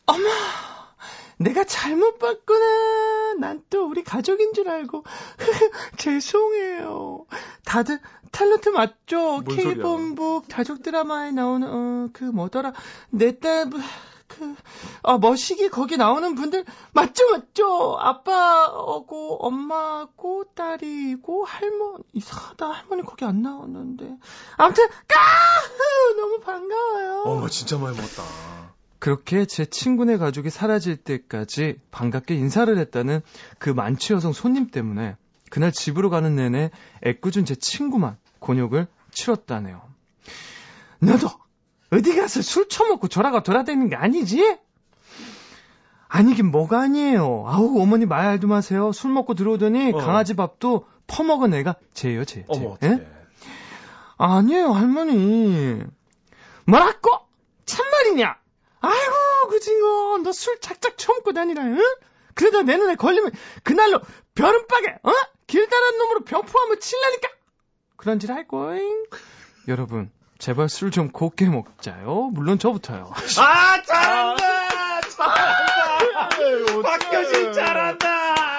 [0.06, 0.24] 어머
[1.38, 5.04] 내가 잘못 봤구나 난 또 우리 가족인 줄 알고
[5.96, 7.26] 죄송해요
[7.64, 8.00] 다들
[8.32, 9.42] 탤런트 맞죠.
[9.44, 12.72] K본부 가족 드라마에 나오는 어, 그 뭐더라
[13.10, 13.70] 내 딸
[14.28, 14.54] 그,
[15.02, 17.96] 아, 머시기 거기 나오는 분들, 맞죠, 맞죠?
[17.98, 22.66] 아빠하고, 엄마하고, 딸이고, 할머니, 이상하다.
[22.66, 24.16] 할머니 거기 안 나오는데.
[24.56, 25.18] 아무튼, 까!
[26.16, 27.22] 너무 반가워요.
[27.24, 28.22] 어머, 진짜 많이 먹었다.
[28.98, 33.22] 그렇게 제 친구네 가족이 사라질 때까지 반갑게 인사를 했다는
[33.58, 35.16] 그 만취 여성 손님 때문에
[35.50, 36.70] 그날 집으로 가는 내내
[37.04, 39.82] 애꿎은 제 친구만 곤욕을 치렀다네요.
[41.00, 41.28] 너도
[41.90, 44.58] 어디 가서 술 처먹고 졸아가 돌아다니는 게 아니지?
[46.08, 47.44] 아니긴 뭐가 아니에요.
[47.46, 48.92] 아우 어머니 말도 마세요.
[48.92, 49.98] 술 먹고 들어오더니 어.
[49.98, 52.40] 강아지 밥도 퍼먹은 애가 쟤예요, 쟤.
[52.40, 52.44] 쟤.
[52.48, 53.06] 어머, 예?
[54.18, 55.82] 아니에요, 할머니.
[56.66, 57.10] 뭐라고?
[57.66, 58.36] 참말이냐?
[58.80, 60.18] 아이고, 그징어.
[60.18, 61.78] 너 술 작작 처먹고 다니라, 응?
[62.34, 63.32] 그러다 내 눈에 걸리면
[63.62, 64.00] 그날로
[64.34, 65.12] 벼른박에, 어?
[65.46, 67.28] 길다란 놈으로 병포함을 칠라니까!
[67.96, 69.06] 그런 짓 할 거잉.
[69.66, 72.30] 여러분, 제발 술 좀 곱게 먹자요.
[72.32, 73.10] 물론 저부터요.
[73.38, 75.00] 아, 잘한다!
[75.10, 76.28] 잘한다!
[76.82, 78.17] 박효신 잘한다!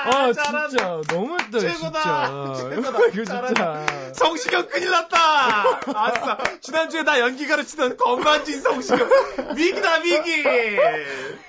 [0.10, 0.68] 아, 잘한다!
[0.70, 1.02] 진짜.
[1.14, 2.56] 너무했다, 최고다.
[2.56, 2.70] 진짜.
[2.70, 3.12] 최고다.
[3.46, 3.86] 진짜.
[4.14, 5.80] 성시경 큰일 났다!
[5.96, 6.38] 아싸!
[6.62, 9.10] 지난주에 나 연기 가르치던 건반진 성시경.
[9.56, 10.44] 위기다, 위기!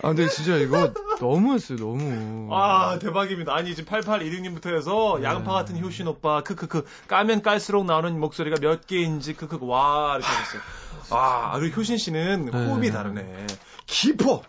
[0.02, 2.48] 아, 근데 진짜 이거 너무했어요, 너무.
[2.54, 3.54] 아, 대박입니다.
[3.54, 5.24] 아니, 지금 8816님부터 해서 네.
[5.24, 10.62] 양파 같은 효신 오빠, 크크크, 까면 깔수록 나오는 목소리가 몇 개인지, 크크크, 와, 이렇게 하셨어요.
[11.10, 12.66] 아, 그리고 효신 씨는 네.
[12.66, 13.46] 호흡이 다르네.
[13.86, 14.42] 깊어!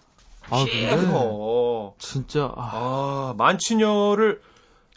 [0.52, 1.96] 아, 근데 깊어!
[1.98, 4.42] 진짜 아, 아, 만취녀를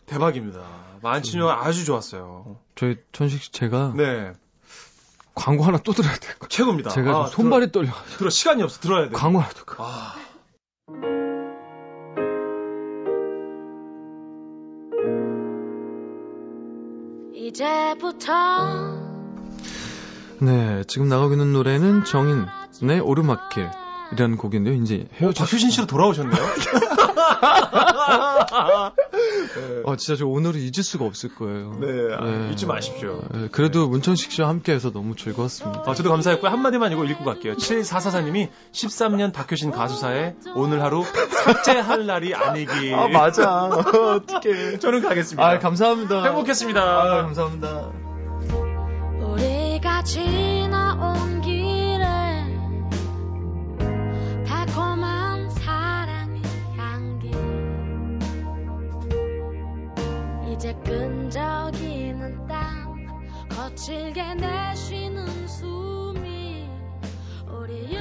[0.07, 0.61] 대박입니다.
[1.03, 2.59] 만취녀 아주 좋았어요.
[2.75, 4.33] 저희 천식 씨 제가 네,
[5.35, 6.49] 광고 하나 또 들어야 될것 같아요.
[6.49, 6.91] 최고입니다.
[6.91, 7.91] 제가 아, 좀 손발이 떨려.
[8.19, 9.15] 들어, 시간이 없어 들어야 돼.
[9.15, 9.65] 광고 하나 더.
[9.79, 10.15] 아,
[17.35, 18.33] 이제부터
[20.41, 23.71] 네, 지금 나가고 있는 노래는 정인의 오르막길
[24.15, 24.75] 이라는 곡인데요.
[24.75, 25.45] 이제 헤어져.
[25.45, 26.43] 박효신 씨로 돌아오셨네요.
[29.87, 31.77] 아, 진짜 저 오늘은 잊을 수가 없을 거예요.
[31.81, 33.23] 네, 아, 잊지 마십시오.
[33.33, 35.83] 네, 그래도 문천식 씨와 함께해서 너무 즐거웠습니다.
[35.87, 36.51] 아, 저도 감사했고요.
[36.51, 37.57] 한마디만 이거 읽고 갈게요.
[37.57, 42.91] 7444님이 13년 박효신 가수사에 오늘 하루 삭제할 날이 아니기.
[43.13, 43.65] 맞아.
[43.65, 44.79] 어떡해.
[44.81, 45.47] 저는 가겠습니다.
[45.47, 46.25] 아, 감사합니다.
[46.25, 46.81] 행복했습니다.
[46.81, 47.91] 아, 감사합니다.
[49.21, 51.34] 우리가 지나온
[61.35, 63.09] 저기는 땅
[63.51, 66.69] 거칠게 내쉬는 숨이
[67.49, 67.93] 우리